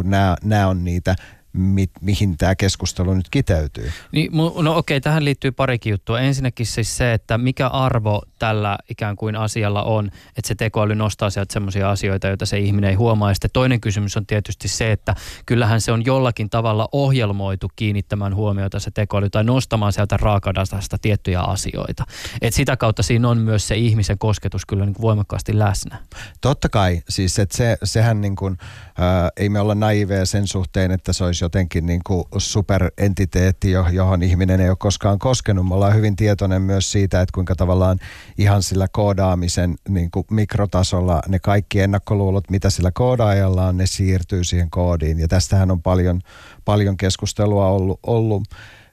[0.42, 1.16] nämä on niitä
[1.58, 3.92] mi, mihin tämä keskustelu nyt kiteytyy.
[4.12, 4.30] Niin,
[4.62, 6.20] no okei, tähän liittyy parikin juttua.
[6.20, 11.30] Ensinnäkin siis se, että mikä arvo tällä ikään kuin asialla on, että se tekoäly nostaa
[11.30, 13.30] sieltä sellaisia asioita, joita se ihminen ei huomaa.
[13.30, 15.14] Ja sitten toinen kysymys on tietysti se, että
[15.46, 21.40] kyllähän se on jollakin tavalla ohjelmoitu kiinnittämään huomiota se tekoäly tai nostamaan sieltä raakadatasta tiettyjä
[21.40, 22.04] asioita.
[22.42, 25.98] Et sitä kautta siinä on myös se ihmisen kosketus kyllä niin kuin voimakkaasti läsnä.
[26.40, 30.90] Totta kai, siis että se, sehän niin kuin, äh, ei me olla naiveja sen suhteen,
[30.90, 35.68] että se olisi jotenkin niin kuin superentiteetti, johon ihminen ei ole koskaan koskenut.
[35.68, 37.98] Me ollaan hyvin tietoinen myös siitä, että kuinka tavallaan
[38.38, 44.44] ihan sillä koodaamisen niin kuin mikrotasolla ne kaikki ennakkoluulot, mitä sillä koodaajalla on, ne siirtyy
[44.44, 45.18] siihen koodiin.
[45.18, 46.20] Ja tästähän on paljon,
[46.64, 48.42] paljon keskustelua ollut, ollut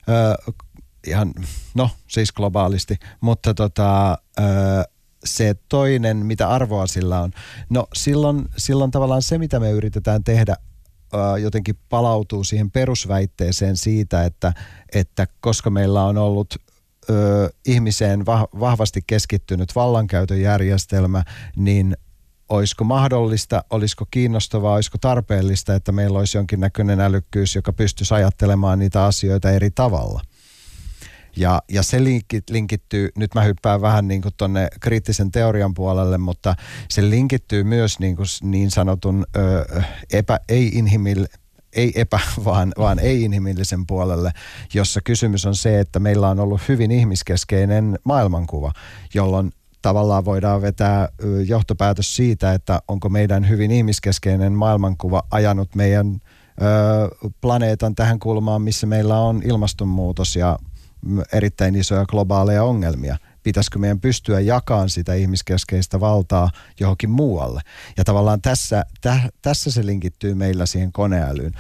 [0.10, 0.56] äh,
[1.08, 1.34] ihan,
[1.74, 4.46] no siis globaalisti, mutta tota, äh,
[5.26, 7.32] se toinen, mitä arvoa sillä on.
[7.70, 10.56] No silloin, silloin tavallaan se, mitä me yritetään tehdä,
[11.42, 14.54] jotenkin palautuu siihen perusväitteeseen siitä, että,
[14.94, 16.56] että koska meillä on ollut
[17.10, 18.26] ö, ihmiseen
[18.60, 21.24] vahvasti keskittynyt vallankäytön järjestelmä,
[21.56, 21.98] niin
[22.50, 29.06] olisiko mahdollista, olisiko kiinnostavaa, olisiko tarpeellista, että meillä olisi jonkinnäköinen älykkyys, joka pystyisi ajattelemaan niitä
[29.06, 30.22] asioita eri tavalla–
[31.36, 36.18] ja, ja se linkit, linkittyy, nyt mä hyppään vähän niin kuin tonne kriittisen teorian puolelle,
[36.18, 36.56] mutta
[36.90, 39.66] se linkittyy myös niin, kuin niin sanotun ö,
[40.14, 41.26] epä, ei-inhimil,
[41.74, 44.32] ei epä, vaan, vaan ei-inhimillisen puolelle,
[44.74, 48.72] jossa kysymys on se, että meillä on ollut hyvin ihmiskeskeinen maailmankuva,
[49.14, 51.10] jolloin tavallaan voidaan vetää
[51.48, 56.22] johtopäätös siitä, että onko meidän hyvin ihmiskeskeinen maailmankuva ajanut meidän
[56.62, 60.60] ö, planeetan tähän kulmaan, missä meillä on ilmastonmuutos ja
[61.34, 63.18] erittäin isoja globaaleja ongelmia.
[63.44, 66.50] Pitäisikö meidän pystyä jakamaan sitä ihmiskeskeistä valtaa
[66.80, 67.62] johonkin muualle?
[67.98, 71.52] Ja tavallaan tässä, täh, tässä se linkittyy meillä siihen koneälyyn.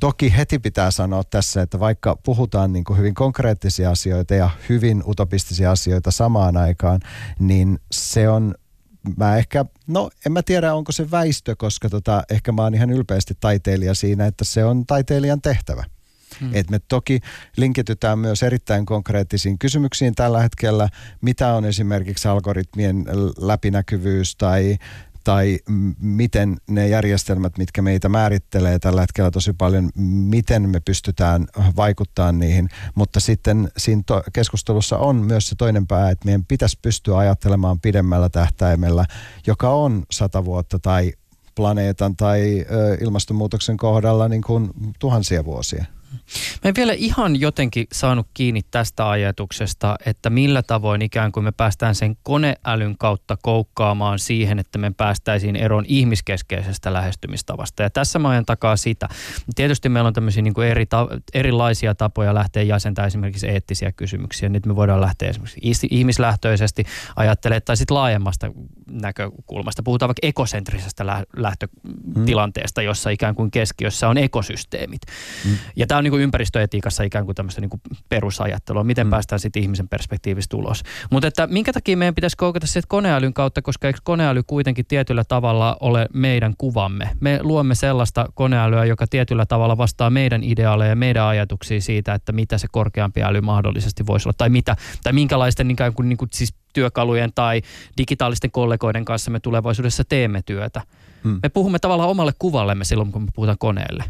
[0.00, 5.02] Toki heti pitää sanoa tässä, että vaikka puhutaan niin kuin hyvin konkreettisia asioita ja hyvin
[5.06, 7.00] utopistisia asioita samaan aikaan,
[7.38, 8.54] niin se on
[9.16, 12.90] mä ehkä, no en mä tiedä onko se väistö, koska tota, ehkä mä oon ihan
[12.90, 15.84] ylpeästi taiteilija siinä, että se on taiteilijan tehtävä.
[16.40, 16.50] Hmm.
[16.52, 17.20] Et me toki
[17.56, 20.88] linkitytään myös erittäin konkreettisiin kysymyksiin tällä hetkellä,
[21.20, 23.04] mitä on esimerkiksi algoritmien
[23.38, 24.78] läpinäkyvyys tai
[25.26, 25.58] tai
[26.00, 32.68] miten ne järjestelmät, mitkä meitä määrittelee tällä hetkellä tosi paljon, miten me pystytään vaikuttamaan niihin.
[32.94, 37.80] Mutta sitten siinä to- keskustelussa on myös se toinen pää, että meidän pitäisi pystyä ajattelemaan
[37.80, 39.04] pidemmällä tähtäimellä,
[39.46, 41.12] joka on sata vuotta tai
[41.54, 45.84] planeetan tai ö, ilmastonmuutoksen kohdalla niin kuin tuhansia vuosia.
[46.64, 51.52] Mä en vielä ihan jotenkin saanut kiinni tästä ajatuksesta, että millä tavoin ikään kuin me
[51.52, 57.82] päästään sen koneälyn kautta koukkaamaan siihen, että me päästäisiin eroon ihmiskeskeisestä lähestymistavasta.
[57.82, 59.08] Ja tässä mä ajan takaa sitä.
[59.54, 64.48] Tietysti meillä on tämmöisiä niin kuin eri ta- erilaisia tapoja lähteä jäsentämään esimerkiksi eettisiä kysymyksiä.
[64.48, 66.84] Nyt me voidaan lähteä esimerkiksi ihmislähtöisesti
[67.16, 68.50] ajattelemaan tai sitten laajemmasta
[68.90, 69.82] näkökulmasta.
[69.82, 71.06] Puhutaan vaikka ekosentrisestä
[71.36, 75.00] lähtötilanteesta, jossa ikään kuin keskiössä on ekosysteemit.
[75.44, 75.56] Mm.
[75.76, 79.10] Ja tämä on niin kuin ympäristöetiikassa ikään kuin tämmöistä niin kuin perusajattelua, miten mm.
[79.10, 80.82] päästään sitten ihmisen perspektiivistä ulos.
[81.10, 85.24] Mutta että minkä takia meidän pitäisi koukata sitten koneälyn kautta, koska eikö koneäly kuitenkin tietyllä
[85.24, 87.10] tavalla ole meidän kuvamme.
[87.20, 92.32] Me luomme sellaista koneälyä, joka tietyllä tavalla vastaa meidän ideaaleja ja meidän ajatuksia siitä, että
[92.32, 96.28] mitä se korkeampi äly mahdollisesti voisi olla, tai mitä, tai minkälaisten ikään kuin, niin kuin
[96.32, 97.62] siis työkalujen tai
[97.98, 100.82] digitaalisten kollegoiden kanssa me tulevaisuudessa teemme työtä.
[101.24, 101.38] Hmm.
[101.42, 104.04] Me puhumme tavallaan omalle kuvallemme silloin, kun me puhutaan koneelle.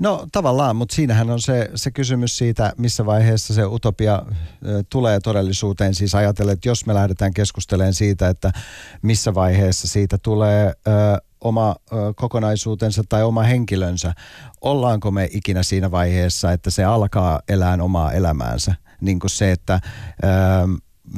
[0.00, 4.22] No tavallaan, mutta siinähän on se, se kysymys siitä, missä vaiheessa se utopia
[4.90, 5.94] tulee todellisuuteen.
[5.94, 8.52] Siis ajatellen, että jos me lähdetään keskustelemaan siitä, että
[9.02, 10.72] missä vaiheessa siitä tulee ö,
[11.40, 14.12] oma ö, kokonaisuutensa tai oma henkilönsä,
[14.60, 18.74] ollaanko me ikinä siinä vaiheessa, että se alkaa elää omaa elämäänsä.
[19.00, 19.80] Niin kuin se, että...
[20.24, 20.28] Ö,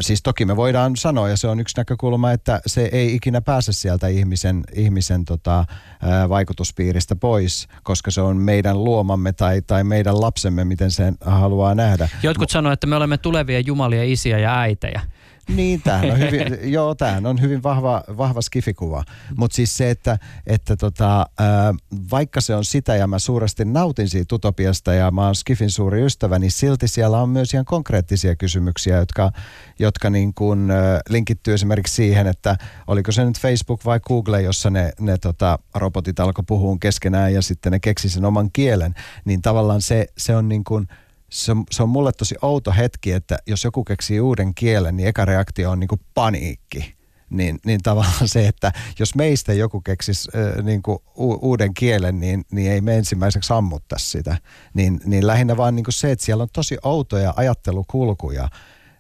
[0.01, 3.73] siis toki me voidaan sanoa, ja se on yksi näkökulma, että se ei ikinä pääse
[3.73, 5.65] sieltä ihmisen, ihmisen tota,
[6.03, 11.75] ää, vaikutuspiiristä pois, koska se on meidän luomamme tai, tai meidän lapsemme, miten sen haluaa
[11.75, 12.09] nähdä.
[12.23, 15.01] Jotkut sanoo, että me olemme tulevia jumalia, isiä ja äitejä.
[15.49, 19.05] Niin, tämähän on hyvin, joo, tämähän on hyvin vahva, vahva skifikuva.
[19.37, 21.27] Mutta siis se, että, että tota,
[22.11, 26.03] vaikka se on sitä ja mä suuresti nautin siitä utopiasta ja mä oon skifin suuri
[26.03, 29.33] ystävä, niin silti siellä on myös ihan konkreettisia kysymyksiä, jotka,
[29.79, 30.73] jotka niin kuin,
[31.09, 36.21] linkittyy esimerkiksi siihen, että oliko se nyt Facebook vai Google, jossa ne, ne tota, robotit
[36.21, 40.49] alkoi puhua keskenään ja sitten ne keksi sen oman kielen, niin tavallaan se, se on
[40.49, 40.89] niin kuin–
[41.33, 45.09] se on, se on mulle tosi outo hetki, että jos joku keksii uuden kielen, niin
[45.09, 46.95] eka reaktio on niin kuin paniikki.
[47.31, 52.21] Niin, niin tavallaan se, että jos meistä joku keksisi äh, niin kuin u- uuden kielen,
[52.21, 54.37] niin, niin ei me ensimmäiseksi ammuttaisi sitä.
[54.75, 58.49] Niin, niin lähinnä vaan niin kuin se, että siellä on tosi outoja ajattelukulkuja,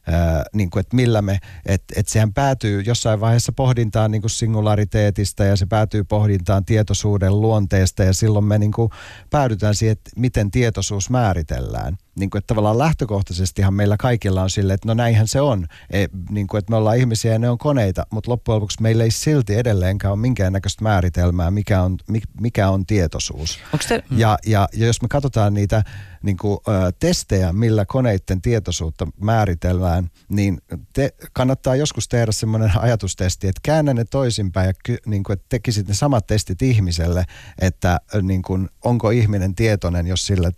[0.06, 4.30] Ää, niin kuin, että millä me, että et sehän päätyy jossain vaiheessa pohdintaan niin kuin
[4.30, 8.90] singulariteetista ja se päätyy pohdintaan tietoisuuden luonteesta ja silloin me niin kuin
[9.30, 14.74] päädytään siihen, että miten tietoisuus määritellään niin kuin, että tavallaan lähtökohtaisestihan meillä kaikilla on sille,
[14.74, 17.58] että no näinhän se on, e, niin kuin, että me ollaan ihmisiä ja ne on
[17.58, 21.96] koneita, mutta loppujen lopuksi meillä ei silti edelleenkään ole minkäännäköistä määritelmää, mikä on,
[22.40, 23.58] mikä on tietoisuus.
[23.88, 24.04] te...
[24.10, 25.82] ja, ja, ja jos me katsotaan niitä
[26.22, 30.58] niin kuin, ö, testejä, millä koneiden tietoisuutta määritellään, niin
[30.92, 35.46] te, kannattaa joskus tehdä semmoinen ajatustesti, että käännä ne toisinpäin ja ky, niin kuin, että
[35.48, 37.24] tekisit ne samat testit ihmiselle,
[37.60, 40.50] että niin kuin, onko ihminen tietoinen, jos sille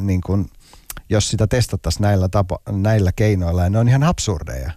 [0.00, 0.50] niin kuin,
[1.10, 4.72] jos sitä testattaisiin näillä, tapo, näillä keinoilla, ja ne on ihan absurdeja.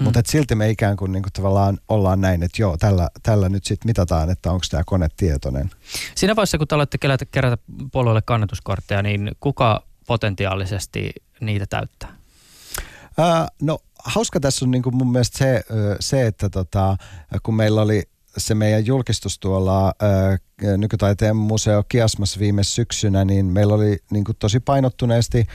[0.00, 0.04] Mm.
[0.04, 3.64] Mutta silti me ikään kuin, niin kuin tavallaan ollaan näin, että joo, tällä, tällä nyt
[3.64, 5.70] sitten mitataan, että onko tämä kone tietoinen.
[6.14, 7.62] Siinä vaiheessa, kun te olette kerätä, kerätä
[7.92, 12.16] puolueelle kannatuskortteja, niin kuka potentiaalisesti niitä täyttää?
[13.18, 15.64] Ää, no hauska tässä on niin kuin mun mielestä se,
[16.00, 16.96] se että tota,
[17.42, 18.02] kun meillä oli
[18.36, 20.38] se meidän julkistus tuolla ää,
[20.76, 25.46] nykytaiteen museo Kiasmas viime syksynä, niin meillä oli niin kuin tosi painottuneesti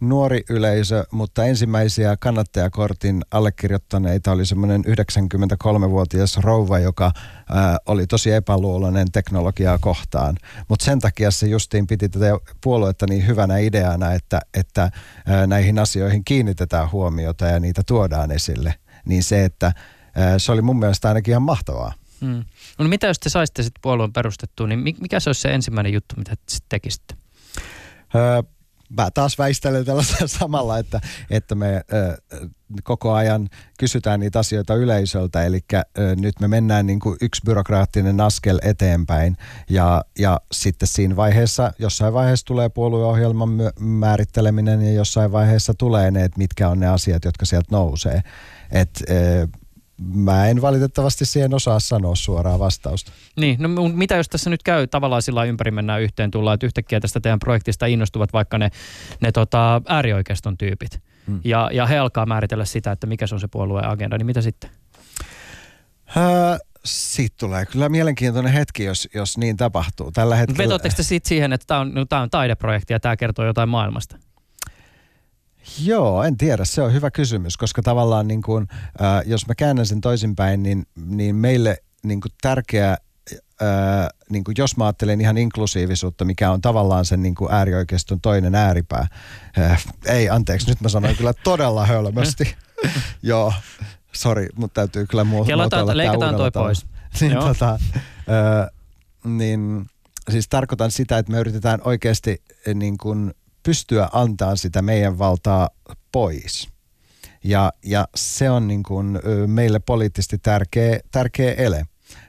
[0.00, 7.12] nuori yleisö, mutta ensimmäisiä kannattajakortin allekirjoittaneita oli semmoinen 93-vuotias rouva, joka
[7.50, 10.36] ää, oli tosi epäluuloinen teknologiaa kohtaan.
[10.68, 12.26] Mutta sen takia se justiin piti tätä
[12.60, 14.90] puoluetta niin hyvänä ideana, että, että
[15.26, 18.74] ää, näihin asioihin kiinnitetään huomiota ja niitä tuodaan esille.
[19.04, 19.72] Niin se, että
[20.14, 21.92] ää, se oli mun mielestä ainakin ihan mahtavaa.
[22.20, 22.44] Mm.
[22.78, 26.14] No mitä jos te saisitte sitten puolueen perustettua, niin mikä se olisi se ensimmäinen juttu,
[26.16, 27.14] mitä te sitten tekisitte?
[28.14, 28.42] Öö,
[28.96, 31.00] mä taas väistelen tällaisen samalla, että,
[31.30, 32.18] että me ö,
[32.84, 33.48] koko ajan
[33.78, 35.82] kysytään niitä asioita yleisöltä, eli ö,
[36.16, 39.36] nyt me mennään niin kuin yksi byrokraattinen askel eteenpäin
[39.70, 43.50] ja, ja sitten siinä vaiheessa, jossain vaiheessa tulee puolueohjelman
[43.80, 48.22] määritteleminen ja jossain vaiheessa tulee ne, että mitkä on ne asiat, jotka sieltä nousee.
[48.72, 49.48] Et, ö,
[50.00, 53.12] Mä en valitettavasti siihen osaa sanoa suoraa vastausta.
[53.36, 57.00] Niin, no mitä jos tässä nyt käy tavallaan sillä ympäri mennään yhteen tullaan, että yhtäkkiä
[57.00, 58.70] tästä teidän projektista innostuvat vaikka ne,
[59.20, 61.00] ne tota, äärioikeiston tyypit.
[61.26, 61.40] Hmm.
[61.44, 64.42] Ja, ja he alkaa määritellä sitä, että mikä se on se puolueen agenda, niin mitä
[64.42, 64.70] sitten?
[66.16, 70.12] Öö, siitä tulee kyllä mielenkiintoinen hetki, jos, jos niin tapahtuu.
[70.12, 70.58] Tällä hetkellä...
[70.58, 74.18] Vetotteko te sitten siihen, että tämä on, no, on taideprojekti ja tämä kertoo jotain maailmasta?
[75.78, 76.64] Joo, en tiedä.
[76.64, 78.66] Se on hyvä kysymys, koska tavallaan niin kuin,
[79.02, 82.96] äh, jos mä käännän sen toisinpäin, niin, niin meille niin kuin tärkeä,
[83.62, 88.20] äh, niin kuin jos mä ajattelen ihan inklusiivisuutta, mikä on tavallaan sen niin kuin äärioikeiston
[88.20, 89.06] toinen ääripää.
[89.58, 92.56] Äh, ei, anteeksi, nyt mä sanoin kyllä todella hölmösti.
[93.22, 93.52] Joo,
[94.12, 95.46] sori, mutta täytyy kyllä muuta.
[95.46, 96.86] Kellotaan, leikataan toi pois.
[97.20, 97.78] niin, tota, äh,
[99.24, 99.86] niin
[100.30, 102.42] siis tarkoitan sitä, että me yritetään oikeasti
[102.74, 103.34] niin kuin
[103.70, 105.68] pystyä antaa sitä meidän valtaa
[106.12, 106.68] pois.
[107.44, 111.86] Ja, ja se on niin kuin meille poliittisesti tärkeä, tärkeä ele.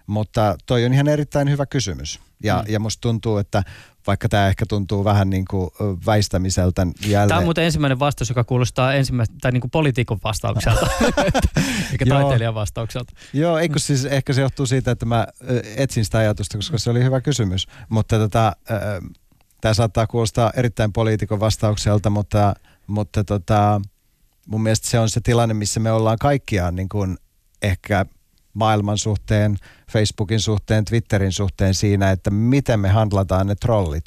[0.08, 2.20] Mutta toi on ihan erittäin hyvä kysymys.
[2.44, 2.74] Ja, mm.
[2.74, 3.64] ja musta tuntuu, että
[4.08, 5.70] vaikka tämä ehkä tuntuu vähän niin kuin
[6.06, 7.28] väistämiseltä jälleen.
[7.28, 10.88] Tämä on muuten ensimmäinen vastaus, joka kuulostaa ensimmäistä, tai niin kuin poliitikon vastaukselta,
[11.92, 13.14] eikä taiteilijan vastaukselta.
[13.34, 15.28] Joo, eikö siis ehkä se johtuu siitä, että mä
[15.76, 17.68] etsin sitä ajatusta, koska se oli hyvä kysymys.
[17.90, 18.56] Mutta tota,
[19.62, 22.54] tämä saattaa kuulostaa erittäin poliitikon vastaukselta, mutta,
[22.88, 23.82] mutta tota,
[24.48, 27.18] mun mielestä se on se tilanne, missä me ollaan kaikkiaan niin kuin
[27.62, 28.06] ehkä
[28.54, 29.58] maailman suhteen,
[29.92, 34.06] Facebookin suhteen, Twitterin suhteen siinä, että miten me handlataan ne trollit.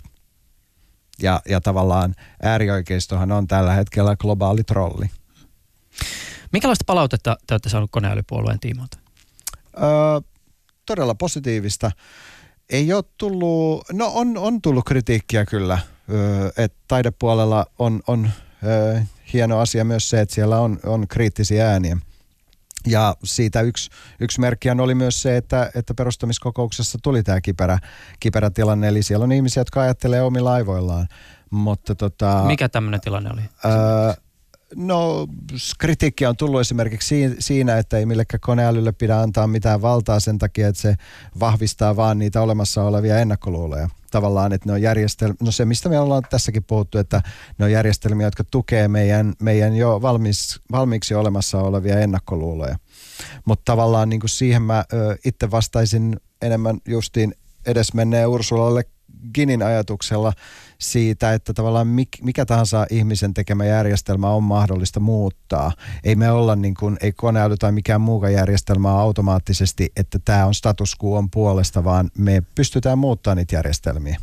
[1.22, 5.06] Ja, ja tavallaan äärioikeistohan on tällä hetkellä globaali trolli.
[6.52, 8.98] Minkälaista palautetta te olette saaneet koneälypuolueen tiimoilta?
[9.76, 10.20] Öö,
[10.86, 11.90] todella positiivista.
[12.70, 15.78] Ei ole tullut, no on, on tullut kritiikkiä kyllä,
[16.12, 18.30] öö, että taidepuolella on, on
[18.64, 19.00] öö,
[19.32, 21.96] hieno asia myös se, että siellä on, on kriittisiä ääniä.
[22.86, 23.90] Ja siitä yksi,
[24.20, 27.78] yksi merkkiä oli myös se, että, että perustamiskokouksessa tuli tämä kiperä,
[28.20, 28.88] kiperä tilanne.
[28.88, 31.08] Eli siellä on ihmisiä, jotka ajattelee omilla aivoillaan.
[31.50, 33.40] Mutta tota, Mikä tämmöinen tilanne oli?
[33.40, 34.14] Ää,
[34.76, 35.26] No
[35.78, 40.68] kritiikkiä on tullut esimerkiksi siinä, että ei millekään koneälylle pidä antaa mitään valtaa sen takia,
[40.68, 40.94] että se
[41.40, 43.88] vahvistaa vaan niitä olemassa olevia ennakkoluuloja.
[44.10, 47.22] Tavallaan, että ne on järjestelmiä, no se mistä me ollaan tässäkin puhuttu, että
[47.58, 52.78] ne on järjestelmiä, jotka tukee meidän, meidän jo valmis, valmiiksi olemassa olevia ennakkoluuloja.
[53.44, 54.84] Mutta tavallaan niin kuin siihen mä
[55.24, 57.34] itse vastaisin enemmän justiin
[57.66, 58.84] edesmenneen Ursulalle
[59.34, 60.32] Ginin ajatuksella
[60.78, 61.86] siitä, että tavallaan
[62.22, 65.72] mikä tahansa ihmisen tekemä järjestelmä on mahdollista muuttaa.
[66.04, 70.54] Ei me olla niin kuin, ei koneäly tai mikään muuka järjestelmä automaattisesti, että tämä on
[70.54, 74.16] status quo puolesta, vaan me pystytään muuttamaan niitä järjestelmiä.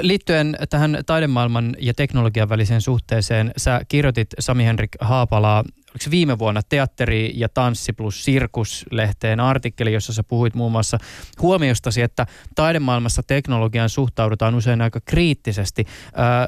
[0.00, 5.64] Liittyen tähän taidemaailman ja teknologian väliseen suhteeseen, sä kirjoitit Sami-Henrik Haapalaa
[5.96, 10.98] oliko viime vuonna Teatteri ja tanssi plus sirkus-lehteen artikkeli, jossa sä puhuit muun muassa
[11.42, 15.84] huomiostasi, että taidemaailmassa teknologiaan suhtaudutaan usein aika kriittisesti.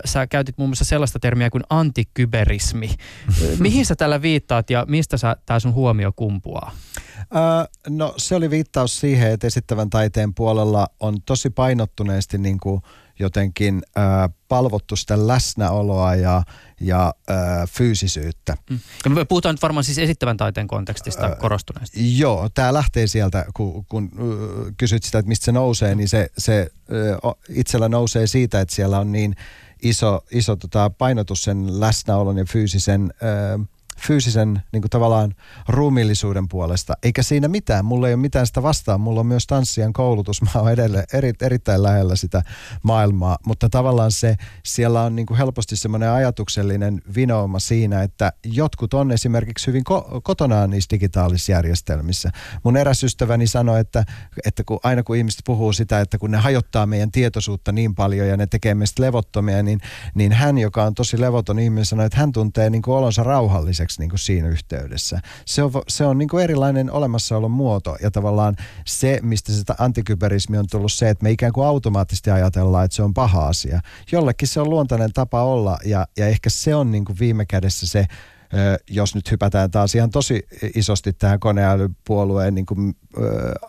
[0.04, 2.90] Sä käytit muun muassa sellaista termiä kuin antikyberismi.
[3.58, 6.72] Mihin sä tällä viittaat ja mistä sä, tää sun huomio kumpuaa?
[7.88, 12.82] no se oli viittaus siihen, että esittävän taiteen puolella on tosi painottuneesti niin kuin
[13.18, 14.04] jotenkin äh,
[14.48, 16.42] palvottu sitä läsnäoloa ja,
[16.80, 17.14] ja
[17.68, 18.56] fyysisyyttä.
[18.70, 18.78] Mm.
[19.04, 22.18] Ja me puhutaan nyt varmaan siis esittävän taiteen kontekstista äh, korostuneesti.
[22.18, 24.10] Joo, tämä lähtee sieltä, kun, kun
[24.76, 26.70] kysyt sitä, että mistä se nousee, niin se, se
[27.48, 29.36] itsellä nousee siitä, että siellä on niin
[29.82, 33.68] iso, iso tota, painotus sen läsnäolon ja fyysisen äh,
[34.06, 35.34] fyysisen niin kuin tavallaan
[35.68, 36.94] ruumillisuuden puolesta.
[37.02, 37.84] Eikä siinä mitään.
[37.84, 39.00] Mulla ei ole mitään sitä vastaan.
[39.00, 40.42] Mulla on myös tanssijan koulutus.
[40.42, 42.42] Mä oon edelleen eri, erittäin lähellä sitä
[42.82, 43.38] maailmaa.
[43.46, 49.12] Mutta tavallaan se, siellä on niin kuin helposti semmoinen ajatuksellinen vinouma siinä, että jotkut on
[49.12, 52.30] esimerkiksi hyvin ko- kotonaan niissä digitaalisissa järjestelmissä.
[52.64, 54.04] Mun eräs ystäväni sanoi, että,
[54.44, 58.28] että kun, aina kun ihmiset puhuu sitä, että kun ne hajottaa meidän tietoisuutta niin paljon
[58.28, 59.80] ja ne tekee meistä levottomia, niin,
[60.14, 63.87] niin hän, joka on tosi levoton ihminen, sanoi, että hän tuntee niin kuin olonsa rauhalliseksi
[63.88, 65.20] tarpeeksi niin kuin siinä yhteydessä.
[65.44, 70.58] Se on, se on niin kuin erilainen olemassaolon muoto ja tavallaan se, mistä sitä antikyberismi
[70.58, 73.80] on tullut se, että me ikään kuin automaattisesti ajatellaan, että se on paha asia.
[74.12, 77.86] Jollekin se on luontainen tapa olla ja, ja ehkä se on niin kuin viime kädessä
[77.86, 78.06] se
[78.90, 80.42] jos nyt hypätään taas ihan tosi
[80.74, 82.96] isosti tähän koneälypuolueen niin kuin,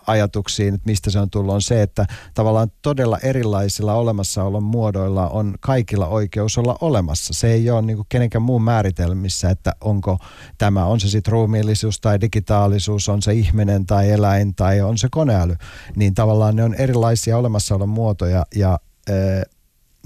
[0.06, 5.54] ajatuksiin, että mistä se on tullut, on se, että tavallaan todella erilaisilla olemassaolon muodoilla on
[5.60, 7.34] kaikilla oikeus olla olemassa.
[7.34, 10.18] Se ei ole niin kuin kenenkään muun määritelmissä, että onko
[10.58, 15.08] tämä, on se sitten ruumiillisuus tai digitaalisuus, on se ihminen tai eläin tai on se
[15.10, 15.56] koneäly,
[15.96, 18.78] niin tavallaan ne on erilaisia olemassaolon muotoja ja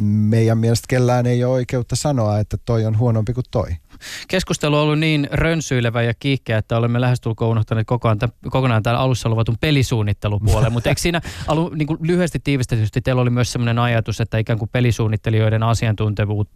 [0.01, 3.77] meidän mielestä kellään ei ole oikeutta sanoa, että toi on huonompi kuin toi.
[4.29, 9.01] Keskustelu on ollut niin rönsyilevä ja kiihkeä, että olemme lähestulkoon unohtaneet kokonaan, tämän, kokonaan tämän
[9.01, 10.73] alussa luvatun pelisuunnittelupuolen.
[10.73, 14.59] Mutta eikö siinä alu, niin kuin lyhyesti tiivistetysti teillä oli myös sellainen ajatus, että ikään
[14.59, 15.63] kuin pelisuunnittelijoiden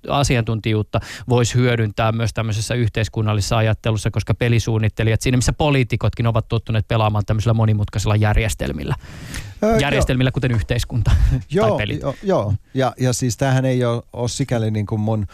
[0.08, 7.24] asiantuntijuutta voisi hyödyntää myös tämmöisessä yhteiskunnallisessa ajattelussa, koska pelisuunnittelijat, siinä missä poliitikotkin ovat tottuneet pelaamaan
[7.26, 8.94] tämmöisillä monimutkaisilla järjestelmillä.
[9.62, 10.32] Öö, järjestelmillä, jo.
[10.32, 11.10] kuten yhteiskunta
[11.50, 12.02] joo, tai pelit.
[12.02, 15.26] Jo, joo, ja, ja siis tämähän ei ole, ole sikäli niin kuin mun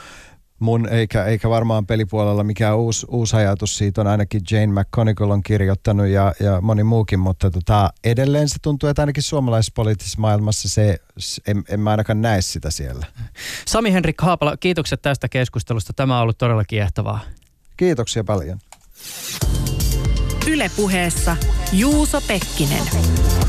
[0.65, 5.43] mun, eikä, eikä varmaan pelipuolella mikään uusi, uusi ajatus siitä on ainakin Jane McConigal on
[5.43, 10.69] kirjoittanut ja, ja moni muukin, mutta tota, edelleen se tuntuu, että ainakin suomalaisessa poliittisessa maailmassa
[10.69, 10.99] se,
[11.47, 13.07] en, en mä ainakaan näe sitä siellä.
[13.67, 15.93] Sami-Henrik Haapala, kiitokset tästä keskustelusta.
[15.93, 17.21] Tämä on ollut todella kiehtovaa.
[17.77, 18.59] Kiitoksia paljon.
[20.47, 21.37] Ylepuheessa
[21.73, 23.44] Juuso Pekkinen.